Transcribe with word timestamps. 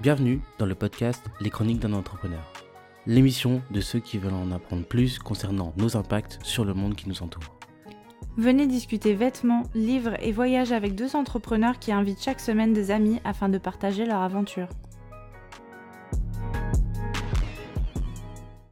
Bienvenue 0.00 0.40
dans 0.58 0.64
le 0.66 0.74
podcast 0.74 1.22
Les 1.40 1.50
Chroniques 1.50 1.80
d'un 1.80 1.92
entrepreneur, 1.92 2.40
l'émission 3.06 3.60
de 3.70 3.80
ceux 3.80 3.98
qui 3.98 4.16
veulent 4.16 4.32
en 4.32 4.50
apprendre 4.50 4.86
plus 4.86 5.18
concernant 5.18 5.74
nos 5.76 5.96
impacts 5.96 6.38
sur 6.42 6.64
le 6.64 6.72
monde 6.72 6.94
qui 6.94 7.08
nous 7.08 7.22
entoure. 7.22 7.58
Venez 8.38 8.66
discuter 8.66 9.12
vêtements, 9.12 9.64
livres 9.74 10.14
et 10.20 10.32
voyages 10.32 10.72
avec 10.72 10.94
deux 10.94 11.16
entrepreneurs 11.16 11.78
qui 11.78 11.92
invitent 11.92 12.22
chaque 12.22 12.40
semaine 12.40 12.72
des 12.72 12.90
amis 12.90 13.20
afin 13.24 13.48
de 13.48 13.58
partager 13.58 14.06
leur 14.06 14.20
aventure. 14.20 14.68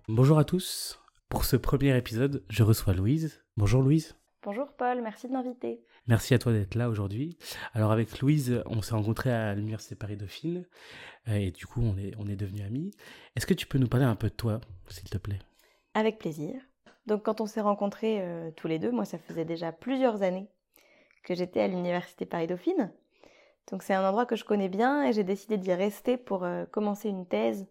Bonjour 0.08 0.38
à 0.38 0.44
tous. 0.44 0.97
Pour 1.28 1.44
ce 1.44 1.56
premier 1.56 1.94
épisode, 1.94 2.42
je 2.48 2.62
reçois 2.62 2.94
Louise. 2.94 3.44
Bonjour 3.58 3.82
Louise. 3.82 4.16
Bonjour 4.42 4.72
Paul, 4.72 5.02
merci 5.02 5.28
de 5.28 5.34
m'inviter. 5.34 5.84
Merci 6.06 6.32
à 6.32 6.38
toi 6.38 6.52
d'être 6.52 6.74
là 6.74 6.88
aujourd'hui. 6.88 7.36
Alors 7.74 7.92
avec 7.92 8.20
Louise, 8.20 8.62
on 8.64 8.80
s'est 8.80 8.94
rencontrés 8.94 9.30
à 9.30 9.54
l'Université 9.54 9.94
Paris-Dauphine 9.94 10.64
euh, 11.28 11.34
et 11.34 11.50
du 11.50 11.66
coup 11.66 11.82
on 11.82 11.98
est, 11.98 12.14
on 12.18 12.26
est 12.28 12.36
devenus 12.36 12.64
amis. 12.64 12.92
Est-ce 13.36 13.46
que 13.46 13.52
tu 13.52 13.66
peux 13.66 13.76
nous 13.76 13.88
parler 13.88 14.06
un 14.06 14.16
peu 14.16 14.30
de 14.30 14.34
toi, 14.34 14.62
s'il 14.88 15.10
te 15.10 15.18
plaît? 15.18 15.38
Avec 15.92 16.18
plaisir. 16.18 16.62
Donc 17.06 17.26
quand 17.26 17.42
on 17.42 17.46
s'est 17.46 17.60
rencontrés 17.60 18.22
euh, 18.22 18.50
tous 18.52 18.66
les 18.66 18.78
deux, 18.78 18.90
moi 18.90 19.04
ça 19.04 19.18
faisait 19.18 19.44
déjà 19.44 19.70
plusieurs 19.70 20.22
années 20.22 20.48
que 21.24 21.34
j'étais 21.34 21.60
à 21.60 21.68
l'Université 21.68 22.24
Paris-Dauphine. 22.24 22.90
Donc 23.70 23.82
c'est 23.82 23.92
un 23.92 24.08
endroit 24.08 24.24
que 24.24 24.36
je 24.36 24.44
connais 24.44 24.70
bien 24.70 25.04
et 25.04 25.12
j'ai 25.12 25.24
décidé 25.24 25.58
d'y 25.58 25.74
rester 25.74 26.16
pour 26.16 26.44
euh, 26.44 26.64
commencer 26.64 27.10
une 27.10 27.26
thèse 27.26 27.66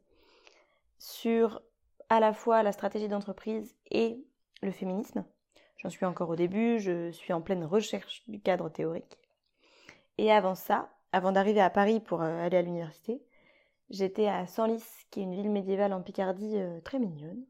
sur 0.99 1.63
à 2.09 2.19
la 2.19 2.33
fois 2.33 2.63
la 2.63 2.71
stratégie 2.71 3.07
d'entreprise 3.07 3.75
et 3.91 4.23
le 4.61 4.71
féminisme. 4.71 5.25
J'en 5.77 5.89
suis 5.89 6.05
encore 6.05 6.29
au 6.29 6.35
début, 6.35 6.79
je 6.79 7.11
suis 7.11 7.33
en 7.33 7.41
pleine 7.41 7.63
recherche 7.63 8.23
du 8.27 8.39
cadre 8.39 8.69
théorique. 8.69 9.17
Et 10.17 10.31
avant 10.31 10.55
ça, 10.55 10.89
avant 11.11 11.31
d'arriver 11.31 11.61
à 11.61 11.69
Paris 11.69 11.99
pour 11.99 12.21
euh, 12.21 12.45
aller 12.45 12.57
à 12.57 12.61
l'université, 12.61 13.21
j'étais 13.89 14.27
à 14.27 14.47
Senlis, 14.47 14.83
qui 15.11 15.19
est 15.19 15.23
une 15.23 15.35
ville 15.35 15.51
médiévale 15.51 15.93
en 15.93 16.01
Picardie 16.01 16.57
euh, 16.57 16.81
très 16.81 16.99
mignonne. 16.99 17.45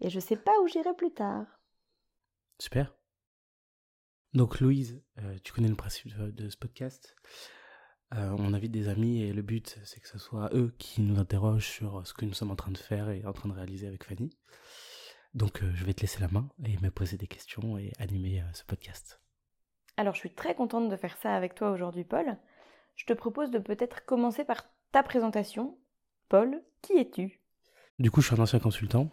Et 0.00 0.10
je 0.10 0.20
sais 0.20 0.36
pas 0.36 0.52
où 0.62 0.68
j'irai 0.68 0.94
plus 0.94 1.12
tard. 1.12 1.46
Super. 2.58 2.94
Donc 4.34 4.60
Louise, 4.60 5.02
euh, 5.18 5.36
tu 5.42 5.52
connais 5.52 5.68
le 5.68 5.74
principe 5.76 6.14
de, 6.16 6.48
ce 6.48 6.56
podcast? 6.56 7.16
On 8.12 8.54
invite 8.54 8.72
des 8.72 8.88
amis 8.88 9.22
et 9.22 9.32
le 9.32 9.42
but 9.42 9.78
c'est 9.84 10.00
que 10.00 10.08
ce 10.08 10.18
soit 10.18 10.50
eux 10.54 10.74
qui 10.78 11.02
nous 11.02 11.18
interrogent 11.18 11.68
sur 11.68 12.06
ce 12.06 12.14
que 12.14 12.24
nous 12.24 12.34
sommes 12.34 12.50
en 12.50 12.56
train 12.56 12.70
de 12.70 12.78
faire 12.78 13.10
et 13.10 13.24
en 13.26 13.32
train 13.32 13.48
de 13.48 13.54
réaliser 13.54 13.86
avec 13.86 14.04
Fanny. 14.04 14.30
Donc 15.36 15.62
euh, 15.62 15.70
je 15.74 15.84
vais 15.84 15.92
te 15.92 16.00
laisser 16.00 16.20
la 16.20 16.28
main 16.28 16.48
et 16.64 16.78
me 16.78 16.90
poser 16.90 17.18
des 17.18 17.26
questions 17.26 17.76
et 17.76 17.92
animer 17.98 18.40
euh, 18.40 18.52
ce 18.54 18.64
podcast. 18.64 19.20
Alors 19.98 20.14
je 20.14 20.20
suis 20.20 20.32
très 20.32 20.54
contente 20.54 20.88
de 20.88 20.96
faire 20.96 21.16
ça 21.18 21.34
avec 21.34 21.54
toi 21.54 21.70
aujourd'hui 21.70 22.04
Paul. 22.04 22.38
Je 22.94 23.04
te 23.04 23.12
propose 23.12 23.50
de 23.50 23.58
peut-être 23.58 24.06
commencer 24.06 24.44
par 24.44 24.64
ta 24.92 25.02
présentation. 25.02 25.76
Paul, 26.30 26.62
qui 26.80 26.94
es-tu? 26.94 27.42
Du 27.98 28.10
coup 28.10 28.22
je 28.22 28.28
suis 28.28 28.36
un 28.36 28.42
ancien 28.42 28.60
consultant. 28.60 29.10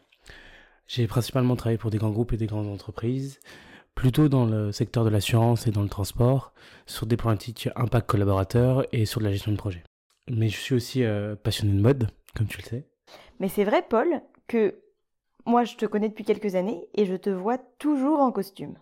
J'ai 0.87 1.07
principalement 1.07 1.57
travaillé 1.57 1.77
pour 1.77 1.91
des 1.91 1.97
grands 1.97 2.11
groupes 2.11 2.31
et 2.31 2.37
des 2.37 2.47
grandes 2.47 2.67
entreprises, 2.67 3.41
plutôt 3.95 4.29
dans 4.29 4.45
le 4.45 4.71
secteur 4.71 5.03
de 5.03 5.09
l'assurance 5.09 5.67
et 5.67 5.71
dans 5.71 5.83
le 5.83 5.89
transport, 5.89 6.53
sur 6.85 7.05
des 7.05 7.17
problématiques 7.17 7.69
impact 7.75 8.07
collaborateur 8.07 8.85
et 8.91 9.05
sur 9.05 9.19
de 9.19 9.25
la 9.25 9.31
gestion 9.31 9.51
de 9.51 9.57
projet. 9.57 9.83
Mais 10.29 10.49
je 10.49 10.57
suis 10.57 10.75
aussi 10.75 11.03
euh, 11.03 11.35
passionné 11.35 11.73
de 11.73 11.81
mode, 11.81 12.09
comme 12.35 12.47
tu 12.47 12.57
le 12.57 12.63
sais. 12.63 12.87
Mais 13.39 13.49
c'est 13.49 13.65
vrai 13.65 13.85
Paul 13.87 14.21
que 14.47 14.83
moi, 15.45 15.65
je 15.65 15.75
te 15.75 15.85
connais 15.85 16.09
depuis 16.09 16.23
quelques 16.23 16.55
années 16.55 16.87
et 16.93 17.05
je 17.05 17.15
te 17.15 17.29
vois 17.29 17.57
toujours 17.57 18.19
en 18.21 18.31
costume. 18.31 18.75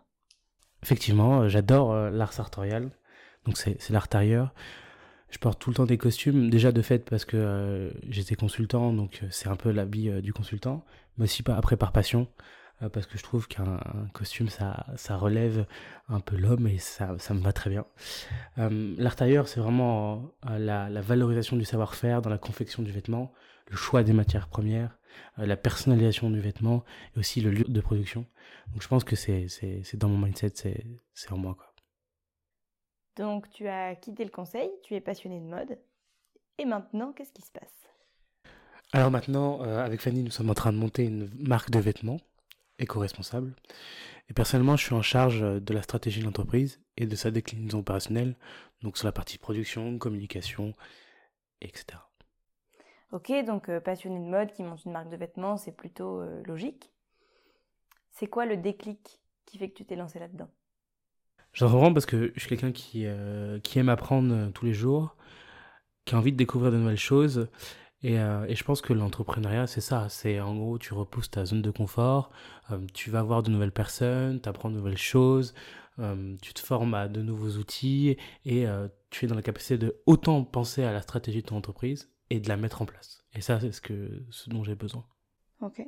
Effectivement, 0.83 1.41
euh, 1.41 1.49
j'adore 1.49 1.91
euh, 1.91 2.09
l'art 2.09 2.33
sartorial. 2.33 2.91
Donc, 3.45 3.57
c'est 3.57 3.89
l'art 3.89 4.07
tailleur. 4.07 4.53
Je 5.29 5.39
porte 5.39 5.59
tout 5.59 5.69
le 5.69 5.75
temps 5.75 5.85
des 5.85 5.97
costumes, 5.97 6.49
déjà 6.49 6.71
de 6.71 6.81
fait 6.81 7.09
parce 7.09 7.25
que 7.25 7.37
euh, 7.37 7.91
j'étais 8.09 8.35
consultant, 8.35 8.91
donc 8.91 9.21
c'est 9.31 9.47
un 9.47 9.55
peu 9.55 9.71
l'habit 9.71 10.09
du 10.21 10.33
consultant, 10.33 10.83
mais 11.17 11.23
aussi 11.23 11.41
après 11.47 11.77
par 11.77 11.93
passion, 11.93 12.27
parce 12.89 13.05
que 13.05 13.17
je 13.17 13.23
trouve 13.23 13.47
qu'un 13.47 13.79
costume, 14.13 14.49
ça, 14.49 14.85
ça 14.95 15.17
relève 15.17 15.65
un 16.09 16.19
peu 16.19 16.35
l'homme 16.35 16.67
et 16.67 16.77
ça, 16.77 17.15
ça 17.19 17.33
me 17.33 17.41
va 17.41 17.53
très 17.53 17.69
bien. 17.69 17.85
L'art 18.57 19.15
tailleur, 19.15 19.47
c'est 19.47 19.59
vraiment 19.59 20.31
la, 20.43 20.89
la, 20.89 21.01
valorisation 21.01 21.57
du 21.57 21.65
savoir-faire 21.65 22.21
dans 22.21 22.29
la 22.29 22.37
confection 22.37 22.83
du 22.83 22.91
vêtement, 22.91 23.31
le 23.67 23.75
choix 23.75 24.03
des 24.03 24.13
matières 24.13 24.47
premières, 24.47 24.97
euh, 25.39 25.45
la 25.45 25.57
personnalisation 25.57 26.29
du 26.29 26.39
vêtement 26.39 26.83
et 27.15 27.19
aussi 27.19 27.41
le 27.41 27.51
lieu 27.51 27.63
de 27.63 27.81
production. 27.81 28.25
Donc 28.73 28.81
je 28.81 28.87
pense 28.87 29.03
que 29.03 29.15
c'est, 29.15 29.47
dans 29.93 30.09
mon 30.09 30.17
mindset, 30.17 30.51
c'est, 30.55 30.85
c'est 31.13 31.31
en 31.31 31.37
moi. 31.37 31.55
Quoi. 31.55 31.73
Donc 33.17 33.49
tu 33.49 33.67
as 33.67 33.95
quitté 33.95 34.23
le 34.23 34.29
conseil, 34.29 34.69
tu 34.83 34.95
es 34.95 35.01
passionné 35.01 35.39
de 35.39 35.45
mode. 35.45 35.79
Et 36.57 36.65
maintenant, 36.65 37.11
qu'est-ce 37.13 37.33
qui 37.33 37.41
se 37.41 37.51
passe? 37.51 37.73
Alors 38.93 39.09
maintenant, 39.09 39.63
euh, 39.63 39.83
avec 39.83 40.01
Fanny, 40.01 40.21
nous 40.21 40.31
sommes 40.31 40.49
en 40.49 40.53
train 40.53 40.73
de 40.73 40.77
monter 40.77 41.05
une 41.05 41.29
marque 41.39 41.71
de 41.71 41.79
vêtements 41.79 42.19
éco-responsable. 42.81 43.53
Et 44.29 44.33
personnellement, 44.33 44.75
je 44.75 44.85
suis 44.85 44.95
en 44.95 45.01
charge 45.01 45.41
de 45.41 45.73
la 45.73 45.81
stratégie 45.81 46.19
de 46.19 46.25
l'entreprise 46.25 46.81
et 46.97 47.05
de 47.05 47.15
sa 47.15 47.31
déclinaison 47.31 47.79
opérationnelle, 47.79 48.35
donc 48.81 48.97
sur 48.97 49.05
la 49.05 49.11
partie 49.11 49.37
production, 49.37 49.97
communication, 49.97 50.73
etc. 51.61 51.99
Ok, 53.11 53.31
donc 53.45 53.67
euh, 53.69 53.79
passionné 53.81 54.19
de 54.19 54.29
mode 54.29 54.53
qui 54.53 54.63
monte 54.63 54.85
une 54.85 54.93
marque 54.93 55.09
de 55.09 55.17
vêtements, 55.17 55.57
c'est 55.57 55.75
plutôt 55.75 56.21
euh, 56.21 56.41
logique. 56.45 56.91
C'est 58.11 58.27
quoi 58.27 58.45
le 58.45 58.55
déclic 58.55 59.19
qui 59.45 59.57
fait 59.57 59.69
que 59.69 59.75
tu 59.75 59.85
t'es 59.85 59.95
lancé 59.95 60.19
là-dedans? 60.19 60.49
J'en 61.53 61.67
vraiment 61.67 61.93
parce 61.93 62.05
que 62.05 62.31
je 62.33 62.39
suis 62.39 62.47
quelqu'un 62.47 62.71
qui, 62.71 63.05
euh, 63.05 63.59
qui 63.59 63.79
aime 63.79 63.89
apprendre 63.89 64.51
tous 64.53 64.65
les 64.65 64.73
jours, 64.73 65.17
qui 66.05 66.15
a 66.15 66.17
envie 66.17 66.31
de 66.31 66.37
découvrir 66.37 66.71
de 66.71 66.77
nouvelles 66.77 66.97
choses. 66.97 67.49
Et, 68.03 68.15
et 68.15 68.55
je 68.55 68.63
pense 68.63 68.81
que 68.81 68.93
l'entrepreneuriat, 68.93 69.67
c'est 69.67 69.81
ça. 69.81 70.09
C'est 70.09 70.39
en 70.39 70.55
gros, 70.55 70.77
tu 70.79 70.93
repousses 70.93 71.29
ta 71.29 71.45
zone 71.45 71.61
de 71.61 71.71
confort, 71.71 72.31
tu 72.93 73.11
vas 73.11 73.21
voir 73.21 73.43
de 73.43 73.51
nouvelles 73.51 73.71
personnes, 73.71 74.41
tu 74.41 74.49
apprends 74.49 74.69
de 74.69 74.75
nouvelles 74.75 74.97
choses, 74.97 75.53
tu 76.41 76.53
te 76.53 76.59
formes 76.59 76.95
à 76.95 77.07
de 77.07 77.21
nouveaux 77.21 77.57
outils 77.57 78.17
et 78.45 78.65
tu 79.11 79.25
es 79.25 79.27
dans 79.27 79.35
la 79.35 79.43
capacité 79.43 79.77
de 79.77 80.01
autant 80.07 80.43
penser 80.43 80.83
à 80.83 80.91
la 80.91 81.01
stratégie 81.01 81.41
de 81.41 81.47
ton 81.47 81.57
entreprise 81.57 82.09
et 82.31 82.39
de 82.39 82.49
la 82.49 82.57
mettre 82.57 82.81
en 82.81 82.85
place. 82.85 83.23
Et 83.35 83.41
ça, 83.41 83.59
c'est 83.59 83.71
ce, 83.71 83.81
que, 83.81 84.23
ce 84.31 84.49
dont 84.49 84.63
j'ai 84.63 84.75
besoin. 84.75 85.05
Ok. 85.61 85.85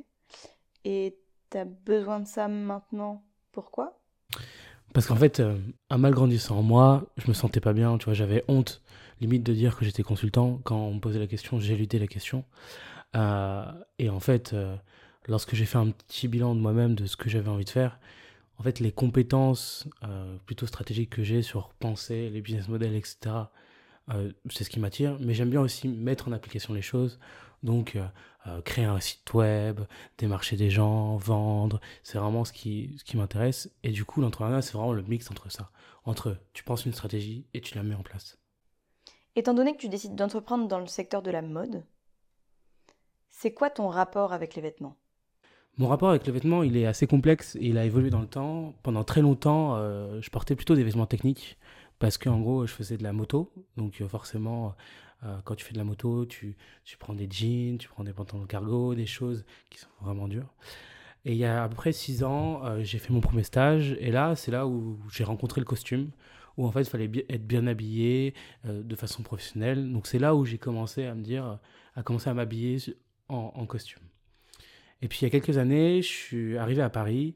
Et 0.84 1.18
tu 1.50 1.58
as 1.58 1.64
besoin 1.64 2.20
de 2.20 2.26
ça 2.26 2.48
maintenant 2.48 3.24
Pourquoi? 3.50 3.98
Parce 4.94 5.08
qu'en 5.08 5.16
fait, 5.16 5.40
euh, 5.40 5.58
un 5.90 5.98
mal 5.98 6.14
grandissant 6.14 6.62
moi, 6.62 7.04
je 7.18 7.28
me 7.28 7.34
sentais 7.34 7.60
pas 7.60 7.72
bien, 7.72 7.98
tu 7.98 8.06
vois, 8.06 8.14
j'avais 8.14 8.44
honte, 8.48 8.80
limite 9.20 9.42
de 9.42 9.52
dire 9.52 9.76
que 9.76 9.84
j'étais 9.84 10.04
consultant. 10.04 10.60
Quand 10.64 10.78
on 10.78 10.94
me 10.94 11.00
posait 11.00 11.18
la 11.18 11.26
question, 11.26 11.58
lutté 11.58 11.98
la 11.98 12.06
question. 12.06 12.44
Euh, 13.16 13.64
et 13.98 14.08
en 14.08 14.20
fait, 14.20 14.52
euh, 14.52 14.76
lorsque 15.26 15.56
j'ai 15.56 15.64
fait 15.66 15.78
un 15.78 15.90
petit 15.90 16.28
bilan 16.28 16.54
de 16.54 16.60
moi-même 16.60 16.94
de 16.94 17.06
ce 17.06 17.16
que 17.16 17.28
j'avais 17.28 17.48
envie 17.48 17.64
de 17.64 17.70
faire, 17.70 17.98
en 18.58 18.62
fait, 18.62 18.78
les 18.78 18.92
compétences 18.92 19.88
plutôt 20.46 20.66
stratégiques 20.66 21.10
que 21.10 21.24
j'ai 21.24 21.42
sur 21.42 21.70
penser, 21.80 22.30
les 22.30 22.40
business 22.40 22.68
models, 22.68 22.94
etc., 22.94 23.46
euh, 24.10 24.30
c'est 24.50 24.64
ce 24.64 24.70
qui 24.70 24.80
m'attire, 24.80 25.16
mais 25.20 25.34
j'aime 25.34 25.50
bien 25.50 25.60
aussi 25.60 25.88
mettre 25.88 26.28
en 26.28 26.32
application 26.32 26.74
les 26.74 26.82
choses. 26.82 27.18
Donc, 27.64 27.96
euh, 27.96 28.06
euh, 28.46 28.60
créer 28.60 28.84
un 28.84 29.00
site 29.00 29.32
web, 29.34 29.80
démarcher 30.18 30.56
des 30.56 30.70
gens, 30.70 31.16
vendre, 31.16 31.80
c'est 32.02 32.18
vraiment 32.18 32.44
ce 32.44 32.52
qui, 32.52 32.94
ce 32.98 33.04
qui 33.04 33.16
m'intéresse. 33.16 33.70
Et 33.82 33.90
du 33.90 34.04
coup, 34.04 34.20
l'entrepreneuriat, 34.20 34.62
c'est 34.62 34.74
vraiment 34.74 34.92
le 34.92 35.02
mix 35.02 35.30
entre 35.30 35.50
ça. 35.50 35.70
Entre 36.04 36.36
tu 36.52 36.62
penses 36.62 36.84
une 36.84 36.92
stratégie 36.92 37.46
et 37.54 37.60
tu 37.60 37.74
la 37.74 37.82
mets 37.82 37.94
en 37.94 38.02
place. 38.02 38.38
Étant 39.34 39.54
donné 39.54 39.72
que 39.74 39.80
tu 39.80 39.88
décides 39.88 40.14
d'entreprendre 40.14 40.68
dans 40.68 40.78
le 40.78 40.86
secteur 40.86 41.22
de 41.22 41.30
la 41.30 41.42
mode, 41.42 41.84
c'est 43.30 43.52
quoi 43.52 43.70
ton 43.70 43.88
rapport 43.88 44.32
avec 44.32 44.54
les 44.54 44.62
vêtements? 44.62 44.96
Mon 45.76 45.88
rapport 45.88 46.10
avec 46.10 46.24
le 46.26 46.32
vêtement, 46.32 46.62
il 46.62 46.76
est 46.76 46.86
assez 46.86 47.08
complexe 47.08 47.56
et 47.56 47.66
il 47.66 47.78
a 47.78 47.84
évolué 47.84 48.10
dans 48.10 48.20
le 48.20 48.28
temps. 48.28 48.74
Pendant 48.84 49.02
très 49.02 49.22
longtemps, 49.22 49.76
je 50.20 50.30
portais 50.30 50.54
plutôt 50.54 50.76
des 50.76 50.84
vêtements 50.84 51.06
techniques 51.06 51.58
parce 51.98 52.18
qu'en 52.18 52.38
gros, 52.40 52.66
je 52.66 52.72
faisais 52.72 52.96
de 52.96 53.02
la 53.02 53.12
moto. 53.12 53.52
Donc, 53.76 54.00
euh, 54.00 54.08
forcément, 54.08 54.74
euh, 55.24 55.38
quand 55.44 55.54
tu 55.54 55.64
fais 55.64 55.72
de 55.72 55.78
la 55.78 55.84
moto, 55.84 56.26
tu, 56.26 56.56
tu 56.84 56.96
prends 56.96 57.14
des 57.14 57.28
jeans, 57.30 57.78
tu 57.78 57.88
prends 57.88 58.04
des 58.04 58.12
pantalons 58.12 58.46
cargo, 58.46 58.94
des 58.94 59.06
choses 59.06 59.44
qui 59.70 59.78
sont 59.78 59.88
vraiment 60.00 60.28
dures. 60.28 60.52
Et 61.24 61.32
il 61.32 61.38
y 61.38 61.44
a 61.44 61.64
à 61.64 61.68
peu 61.68 61.74
près 61.74 61.92
six 61.92 62.22
ans, 62.24 62.64
euh, 62.64 62.82
j'ai 62.82 62.98
fait 62.98 63.12
mon 63.12 63.20
premier 63.20 63.42
stage. 63.42 63.96
Et 64.00 64.10
là, 64.10 64.36
c'est 64.36 64.50
là 64.50 64.66
où 64.66 64.98
j'ai 65.10 65.24
rencontré 65.24 65.60
le 65.60 65.64
costume, 65.64 66.10
où 66.56 66.66
en 66.66 66.70
fait, 66.70 66.82
il 66.82 66.88
fallait 66.88 67.10
être 67.28 67.46
bien 67.46 67.66
habillé 67.66 68.34
de 68.64 68.94
façon 68.94 69.22
professionnelle. 69.22 69.90
Donc, 69.92 70.06
c'est 70.06 70.18
là 70.18 70.34
où 70.36 70.44
j'ai 70.44 70.58
commencé 70.58 71.04
à 71.04 71.14
me 71.14 71.22
dire, 71.22 71.58
à 71.96 72.02
commencer 72.02 72.30
à 72.30 72.34
m'habiller 72.34 72.78
en, 73.28 73.66
costume. 73.66 74.02
Et 75.02 75.08
puis, 75.08 75.20
il 75.20 75.24
y 75.24 75.26
a 75.26 75.30
quelques 75.30 75.58
années, 75.58 76.02
je 76.02 76.08
suis 76.08 76.58
arrivé 76.58 76.82
à 76.82 76.90
Paris. 76.90 77.34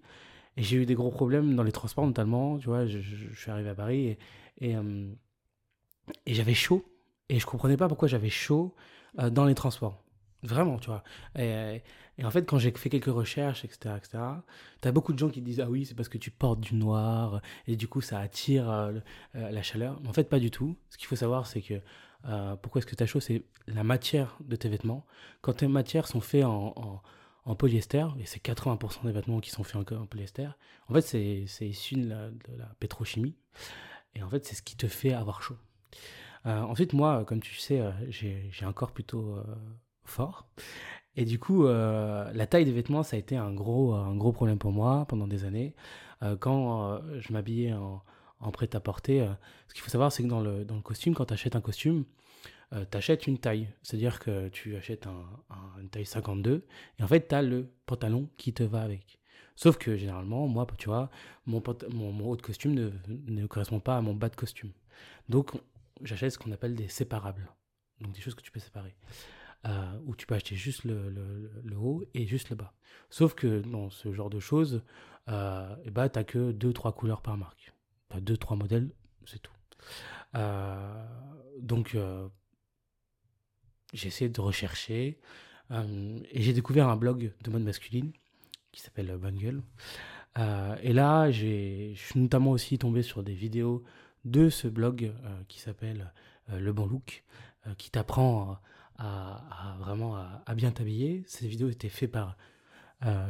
Et 0.56 0.62
j'ai 0.62 0.76
eu 0.76 0.86
des 0.86 0.94
gros 0.94 1.10
problèmes 1.10 1.54
dans 1.54 1.62
les 1.62 1.72
transports, 1.72 2.06
notamment. 2.06 2.58
Tu 2.58 2.66
vois, 2.66 2.84
je, 2.86 2.98
suis 2.98 3.50
arrivé 3.50 3.70
à 3.70 3.74
Paris 3.74 4.18
et, 4.60 4.76
euh, 4.76 5.08
et 6.26 6.34
j'avais 6.34 6.54
chaud. 6.54 6.84
Et 7.28 7.38
je 7.38 7.46
comprenais 7.46 7.76
pas 7.76 7.88
pourquoi 7.88 8.08
j'avais 8.08 8.30
chaud 8.30 8.74
euh, 9.18 9.30
dans 9.30 9.44
les 9.44 9.54
transports. 9.54 10.02
Vraiment, 10.42 10.78
tu 10.78 10.86
vois. 10.86 11.02
Et, 11.36 11.82
en 12.22 12.30
fait, 12.30 12.44
quand 12.44 12.58
j'ai 12.58 12.70
fait 12.70 12.90
quelques 12.90 13.06
recherches, 13.06 13.64
etc., 13.64 13.94
etc., 13.96 14.18
t'as 14.80 14.92
beaucoup 14.92 15.12
de 15.12 15.18
gens 15.18 15.28
qui 15.28 15.40
disent 15.40 15.60
Ah 15.60 15.68
oui, 15.68 15.84
c'est 15.84 15.94
parce 15.94 16.08
que 16.08 16.18
tu 16.18 16.30
portes 16.30 16.60
du 16.60 16.74
noir 16.74 17.40
et 17.66 17.76
du 17.76 17.88
coup 17.88 18.00
ça 18.00 18.18
attire 18.18 18.70
euh, 18.70 18.92
euh, 19.34 19.50
la 19.50 19.62
chaleur. 19.62 20.00
En 20.06 20.12
fait, 20.12 20.24
pas 20.28 20.38
du 20.38 20.50
tout. 20.50 20.76
Ce 20.90 20.98
qu'il 20.98 21.06
faut 21.06 21.16
savoir, 21.16 21.46
c'est 21.46 21.62
que 21.62 21.80
pourquoi 22.62 22.80
est-ce 22.80 22.86
que 22.86 22.96
tu 22.96 23.02
as 23.02 23.06
chaud? 23.06 23.20
C'est 23.20 23.44
la 23.66 23.84
matière 23.84 24.36
de 24.40 24.56
tes 24.56 24.68
vêtements. 24.68 25.06
Quand 25.40 25.54
tes 25.54 25.68
matières 25.68 26.06
sont 26.06 26.20
faites 26.20 26.44
en, 26.44 27.02
polyester, 27.56 28.06
et 28.18 28.26
c'est 28.26 28.42
80% 28.42 29.06
des 29.06 29.12
vêtements 29.12 29.40
qui 29.40 29.50
sont 29.50 29.64
faits 29.64 29.92
en, 29.92 30.06
polyester, 30.06 30.48
en 30.88 30.94
fait, 30.94 31.00
c'est 31.46 31.68
issu 31.68 31.94
de 31.94 32.08
la 32.08 32.66
pétrochimie. 32.80 33.36
Et 34.14 34.22
en 34.22 34.28
fait, 34.28 34.44
c'est 34.44 34.56
ce 34.56 34.62
qui 34.62 34.76
te 34.76 34.88
fait 34.88 35.12
avoir 35.12 35.42
chaud. 35.42 35.56
Euh, 36.46 36.60
ensuite, 36.62 36.92
moi, 36.92 37.24
comme 37.24 37.40
tu 37.40 37.54
sais, 37.56 37.80
euh, 37.80 37.90
j'ai 38.10 38.50
un 38.62 38.72
corps 38.72 38.92
plutôt 38.92 39.36
euh, 39.36 39.42
fort. 40.04 40.46
Et 41.16 41.24
du 41.24 41.38
coup, 41.38 41.66
euh, 41.66 42.30
la 42.34 42.46
taille 42.46 42.64
des 42.64 42.72
vêtements, 42.72 43.02
ça 43.02 43.16
a 43.16 43.18
été 43.18 43.36
un 43.36 43.52
gros, 43.52 43.94
un 43.94 44.16
gros 44.16 44.32
problème 44.32 44.58
pour 44.58 44.72
moi 44.72 45.06
pendant 45.08 45.26
des 45.28 45.44
années. 45.44 45.74
Euh, 46.22 46.36
quand 46.36 46.92
euh, 46.92 47.20
je 47.20 47.32
m'habillais 47.32 47.74
en, 47.74 48.02
prêt-à-porter, 48.52 49.22
euh, 49.22 49.28
ce 49.68 49.74
qu'il 49.74 49.82
faut 49.82 49.90
savoir, 49.90 50.12
c'est 50.12 50.22
que 50.22 50.28
dans 50.28 50.40
le, 50.40 50.64
dans 50.64 50.76
le 50.76 50.82
costume, 50.82 51.14
quand 51.14 51.26
tu 51.26 51.34
achètes 51.34 51.56
un 51.56 51.60
costume, 51.60 52.04
euh, 52.72 52.84
tu 52.90 52.96
achètes 52.98 53.26
une 53.26 53.38
taille. 53.38 53.68
C'est-à-dire 53.82 54.18
que 54.20 54.48
tu 54.48 54.76
achètes 54.76 55.06
un, 55.06 55.24
un- 55.50 55.80
une 55.82 55.88
taille 55.88 56.06
52, 56.06 56.64
et 56.98 57.02
en 57.02 57.06
fait, 57.08 57.28
tu 57.28 57.34
as 57.34 57.42
le 57.42 57.70
pantalon 57.86 58.28
qui 58.36 58.52
te 58.52 58.62
va 58.62 58.82
avec. 58.82 59.18
Sauf 59.56 59.76
que 59.78 59.96
généralement, 59.96 60.46
moi, 60.48 60.66
tu 60.78 60.88
vois, 60.88 61.10
mon, 61.46 61.62
mon 61.92 62.26
haut 62.30 62.36
de 62.36 62.42
costume 62.42 62.74
ne, 62.74 62.90
ne 63.28 63.46
correspond 63.46 63.80
pas 63.80 63.96
à 63.96 64.00
mon 64.00 64.14
bas 64.14 64.28
de 64.28 64.36
costume. 64.36 64.70
Donc, 65.28 65.52
j'achète 66.02 66.32
ce 66.32 66.38
qu'on 66.38 66.52
appelle 66.52 66.74
des 66.74 66.88
séparables. 66.88 67.50
Donc, 68.00 68.12
des 68.12 68.20
choses 68.20 68.34
que 68.34 68.42
tu 68.42 68.50
peux 68.52 68.60
séparer. 68.60 68.94
Euh, 69.66 69.98
où 70.06 70.14
tu 70.14 70.24
peux 70.26 70.36
acheter 70.36 70.54
juste 70.54 70.84
le, 70.84 71.10
le- 71.10 71.76
haut 71.76 72.04
et 72.14 72.26
juste 72.26 72.50
le 72.50 72.56
bas. 72.56 72.74
Sauf 73.10 73.34
que 73.34 73.58
dans 73.60 73.90
ce 73.90 74.12
genre 74.12 74.30
de 74.30 74.38
choses, 74.38 74.82
ben, 75.26 75.76
tu 75.84 75.92
n'as 76.18 76.24
que 76.24 76.52
2-3 76.52 76.94
couleurs 76.94 77.22
par 77.22 77.36
marque. 77.36 77.72
Tu 78.10 78.16
as 78.16 78.20
2-3 78.20 78.56
modèles, 78.56 78.90
c'est 79.26 79.40
tout. 79.42 79.52
Euh, 80.36 81.06
donc, 81.60 81.96
euh, 81.96 82.28
j'ai 83.92 84.08
essayé 84.08 84.28
de 84.30 84.40
rechercher 84.40 85.18
et 85.70 86.42
j'ai 86.42 86.52
découvert 86.52 86.88
un 86.88 86.96
blog 86.96 87.32
de 87.42 87.50
mode 87.50 87.62
masculine 87.62 88.12
qui 88.72 88.80
s'appelle 88.80 89.14
Bonne 89.18 89.36
Gueule. 89.36 89.62
Et 90.82 90.92
là, 90.92 91.30
je 91.30 91.92
suis 91.94 92.20
notamment 92.20 92.52
aussi 92.52 92.78
tombé 92.78 93.02
sur 93.02 93.22
des 93.22 93.34
vidéos 93.34 93.82
de 94.24 94.50
ce 94.50 94.68
blog 94.68 95.04
euh, 95.04 95.42
qui 95.48 95.60
s'appelle 95.60 96.12
euh, 96.50 96.58
Le 96.58 96.72
Bon 96.72 96.86
Look, 96.86 97.24
euh, 97.66 97.74
qui 97.74 97.90
t'apprend 97.90 98.58
à, 98.98 99.76
vraiment 99.78 100.16
à, 100.16 100.54
bien 100.56 100.72
t'habiller. 100.72 101.22
Ces 101.28 101.46
vidéos 101.46 101.68
étaient 101.68 101.88
faites 101.88 102.10
par 102.10 102.36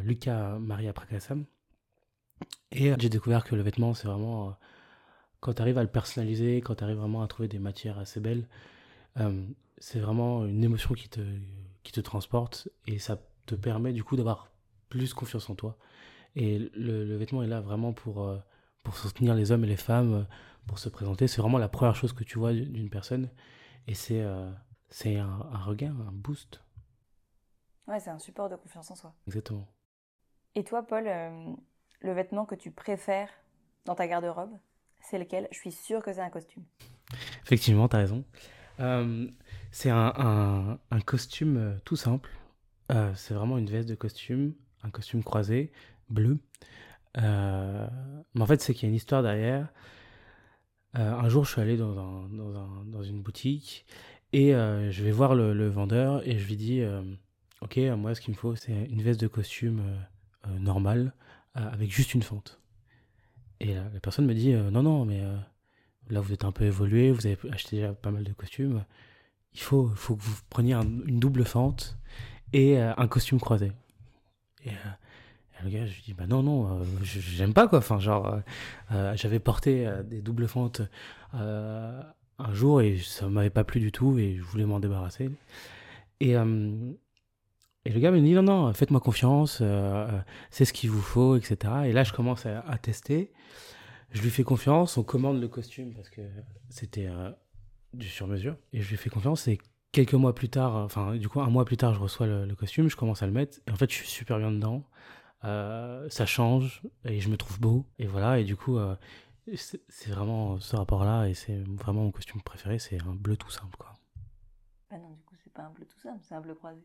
Lucas 0.03 0.59
Maria 0.59 0.95
Prakasam. 0.95 1.45
Et 2.73 2.95
j'ai 2.99 3.11
découvert 3.11 3.45
que 3.45 3.55
le 3.55 3.61
vêtement, 3.61 3.93
c'est 3.93 4.09
vraiment. 4.09 4.57
quand 5.41 5.53
tu 5.53 5.61
arrives 5.61 5.77
à 5.77 5.83
le 5.83 5.91
personnaliser, 5.91 6.63
quand 6.63 6.77
tu 6.77 6.85
arrives 6.85 6.97
vraiment 6.97 7.23
à 7.23 7.29
trouver 7.29 7.49
des 7.49 7.59
matières 7.59 7.99
assez 7.99 8.19
belles, 8.19 8.49
c'est 9.77 10.01
vraiment 10.01 10.47
une 10.47 10.65
émotion 10.65 10.95
qui 10.95 11.11
te, 11.11 11.21
qui 11.83 11.93
te 11.93 12.01
transporte 12.01 12.71
et 12.87 12.99
ça 12.99 13.21
te 13.45 13.55
permet 13.55 13.93
du 13.93 14.03
coup 14.03 14.17
d'avoir 14.17 14.51
plus 14.89 15.13
confiance 15.13 15.51
en 15.51 15.55
toi. 15.55 15.77
Et 16.35 16.71
le, 16.75 17.15
vêtement 17.19 17.43
est 17.43 17.47
là 17.47 17.61
vraiment 17.61 17.93
pour, 17.93 18.35
pour 18.85 18.97
soutenir 18.97 19.35
les 19.35 19.53
hommes 19.53 19.65
et 19.65 19.69
les 19.69 19.77
femmes, 19.77 20.27
pour 20.69 20.79
se 20.79 20.89
présenter. 20.89 21.27
C'est 21.27 21.41
vraiment 21.41 21.59
la 21.59 21.69
première 21.69 21.97
chose 21.97 22.13
que 22.13 22.23
tu 22.23 22.39
vois 22.39 22.53
d'une 22.53 22.91
personne 22.91 23.29
et 23.89 23.95
c'est 23.95 24.21
euh, 24.21 24.49
un, 25.07 25.49
un 25.53 25.59
regain, 25.59 25.97
un 26.07 26.13
boost. 26.13 26.61
Ouais, 27.89 27.99
c'est 27.99 28.11
un 28.11 28.19
support 28.19 28.49
de 28.49 28.57
confiance 28.57 28.91
en 28.91 28.95
soi. 28.95 29.15
Exactement. 29.27 29.67
Et 30.55 30.63
toi, 30.63 30.87
Paul, 30.87 31.09
euh, 31.09 31.53
le 32.01 32.13
vêtement 32.13 32.45
que 32.45 32.55
tu 32.55 32.71
préfères 32.71 33.31
dans 33.87 33.95
ta 33.95 34.07
garde-robe, 34.07 34.53
c'est 35.01 35.19
lequel? 35.19 35.49
Je 35.51 35.57
suis 35.57 35.73
sûre 35.73 36.03
que 36.03 36.13
c'est 36.13 36.21
un 36.21 36.31
costume. 36.31 36.65
Effectivement, 37.43 37.89
tu 37.89 37.97
as 37.97 38.01
raison. 38.01 38.25
Euh, 38.81 39.27
c'est 39.71 39.91
un, 39.91 40.13
un- 40.17 40.79
un 40.91 41.01
costume 41.01 41.57
euh, 41.57 41.79
tout 41.85 41.97
simple. 41.97 42.31
Euh, 42.93 43.13
c'est 43.15 43.35
vraiment 43.35 43.59
une 43.59 43.71
veste 43.71 43.89
de 43.89 43.95
costume, 43.95 44.55
un 44.83 44.91
costume 44.91 45.25
croisé, 45.25 45.73
bleu. 46.11 46.39
Mais 47.17 48.43
en 48.43 48.47
fait, 48.47 48.61
c'est 48.61 48.75
qu'il 48.75 48.85
y 48.85 48.87
a 48.87 48.91
une 48.91 48.97
histoire 48.97 49.23
derrière. 49.23 49.73
Euh, 50.97 51.13
un 51.13 51.29
jour, 51.29 51.45
je 51.45 51.53
suis 51.53 51.61
allé 51.61 51.77
dans, 51.77 51.99
un- 51.99 52.29
dans, 52.31 52.57
un- 52.57 52.85
dans 52.87 53.03
une 53.03 53.23
boutique 53.23 53.85
et 54.33 54.55
euh, 54.55 54.91
je 54.91 55.03
vais 55.05 55.11
voir 55.11 55.35
le, 55.35 55.69
vendeur 55.69 56.27
et 56.27 56.39
je 56.39 56.47
lui 56.47 56.57
dis 56.57 56.81
euh, 56.81 57.03
Ok, 57.61 57.77
moi, 57.97 58.15
ce 58.15 58.21
qu'il 58.21 58.33
me 58.35 58.39
faut, 58.39 58.55
c'est 58.57 58.73
une 58.73 59.03
veste 59.03 59.21
de 59.21 59.27
costume 59.27 59.83
normale 60.61 61.13
avec 61.55 61.91
juste 61.91 62.15
une 62.15 62.23
fente. 62.23 62.61
Et 63.61 63.75
la, 63.75 63.83
personne 64.01 64.27
me 64.27 64.35
dit 64.35 64.53
Non, 64.53 64.83
non, 64.83 65.05
mais. 65.05 65.23
Là, 66.11 66.21
vous 66.21 66.33
êtes 66.33 66.45
un 66.45 66.53
peu 66.53 66.65
évolué, 66.65 67.11
vous 67.13 67.27
avez 67.27 67.37
acheté 67.53 67.77
déjà 67.77 67.93
pas 67.93 68.11
mal 68.11 68.25
de 68.25 68.33
costumes. 68.33 68.85
Il 69.55 69.61
faut, 69.61 69.89
que 69.89 70.13
vous 70.23 70.41
preniez 70.51 70.73
un- 70.75 70.83
une 70.83 71.19
double 71.21 71.45
fente 71.45 71.99
et 72.53 72.79
un 72.79 73.09
costume 73.09 73.41
croisé. 73.41 73.73
Le 75.65 75.71
gars, 75.71 75.87
je 75.87 75.95
lui 75.95 76.03
dis, 76.03 76.15
bah 76.15 76.27
non, 76.27 76.43
non, 76.43 76.81
euh, 76.81 76.85
j'aime 77.03 77.53
pas 77.53 77.69
quoi. 77.69 77.79
Enfin, 77.79 77.99
genre, 77.99 78.27
euh, 78.27 78.41
euh, 78.93 79.13
j'avais 79.17 79.39
porté 79.39 79.89
des 80.05 80.21
doubles 80.21 80.49
fentes 80.49 80.83
un 81.33 82.53
jour 82.53 82.81
et 82.81 82.99
ça 82.99 83.29
m'avait 83.29 83.51
pas 83.51 83.65
plu 83.65 83.81
du 83.81 83.91
tout 83.93 84.19
et 84.19 84.37
je 84.37 84.43
voulais 84.43 84.65
m'en 84.65 84.81
débarrasser. 84.81 85.31
Et, 86.21 86.33
et 86.33 87.91
le 87.93 88.01
gars 88.01 88.11
me 88.11 88.21
dit, 88.21 88.33
non, 88.33 88.43
non, 88.43 88.73
faites-moi 88.73 89.01
confiance, 89.01 89.63
c'est 90.51 90.65
ce 90.65 90.73
qu'il 90.73 90.91
vous 90.91 91.03
faut, 91.03 91.37
etc. 91.37 91.57
Et 91.87 91.93
là, 91.93 92.05
je 92.05 92.13
commence 92.13 92.47
à, 92.47 92.79
tester. 92.79 93.33
Je 94.11 94.23
lui 94.23 94.31
fais 94.31 94.45
confiance, 94.45 94.97
on 94.97 95.03
commande 95.03 95.41
le 95.41 95.49
costume 95.49 95.93
parce 95.95 96.09
que 96.09 96.23
c'était 96.71 97.09
du 97.93 98.09
sur-mesure. 98.09 98.57
Et 98.73 98.81
je 98.81 98.89
lui 98.89 98.97
fais 98.97 99.11
confiance 99.11 99.49
et 99.49 99.59
quelques 99.93 100.15
mois 100.15 100.35
plus 100.35 100.49
tard, 100.49 100.77
enfin 100.77 101.17
du 101.17 101.29
coup 101.29 101.41
un 101.41 101.49
mois 101.49 101.65
plus 101.65 101.79
tard, 101.79 101.95
je 101.95 101.99
reçois 102.01 102.27
le 102.27 102.55
costume, 102.55 102.89
je 102.89 102.97
commence 102.97 103.23
à 103.23 103.27
le 103.27 103.33
mettre 103.33 103.59
et 103.67 103.71
en 103.71 103.77
fait 103.77 103.91
je 103.91 103.97
suis 103.97 104.09
super 104.09 104.39
bien 104.39 104.53
dedans. 104.53 104.85
Euh, 105.45 106.09
ça 106.11 106.27
change 106.27 106.83
et 107.05 107.21
je 107.21 107.29
me 107.29 107.37
trouve 107.37 107.61
beau 107.61 107.87
et 108.01 108.07
voilà 108.09 108.41
et 108.41 108.45
du 108.45 108.57
coup 108.57 108.77
euh, 108.77 108.97
c'est 109.55 110.11
vraiment 110.11 110.59
ce 110.59 110.75
rapport-là 110.75 111.29
et 111.29 111.35
c'est 111.35 111.57
vraiment 111.63 112.03
mon 112.03 112.11
costume 112.11 112.43
préféré, 112.43 112.79
c'est 112.81 113.01
un 113.03 113.15
bleu 113.15 113.37
tout 113.37 113.51
simple 113.51 113.77
quoi. 113.79 113.95
Bah 114.91 114.99
non, 114.99 115.11
du 115.13 115.23
coup, 115.23 115.35
c'est 115.45 115.53
pas 115.53 115.63
un 115.63 115.71
bleu 115.71 115.87
tout 115.87 115.99
simple, 116.01 116.19
c'est 116.23 116.35
un 116.35 116.41
bleu 116.41 116.55
croisé. 116.55 116.83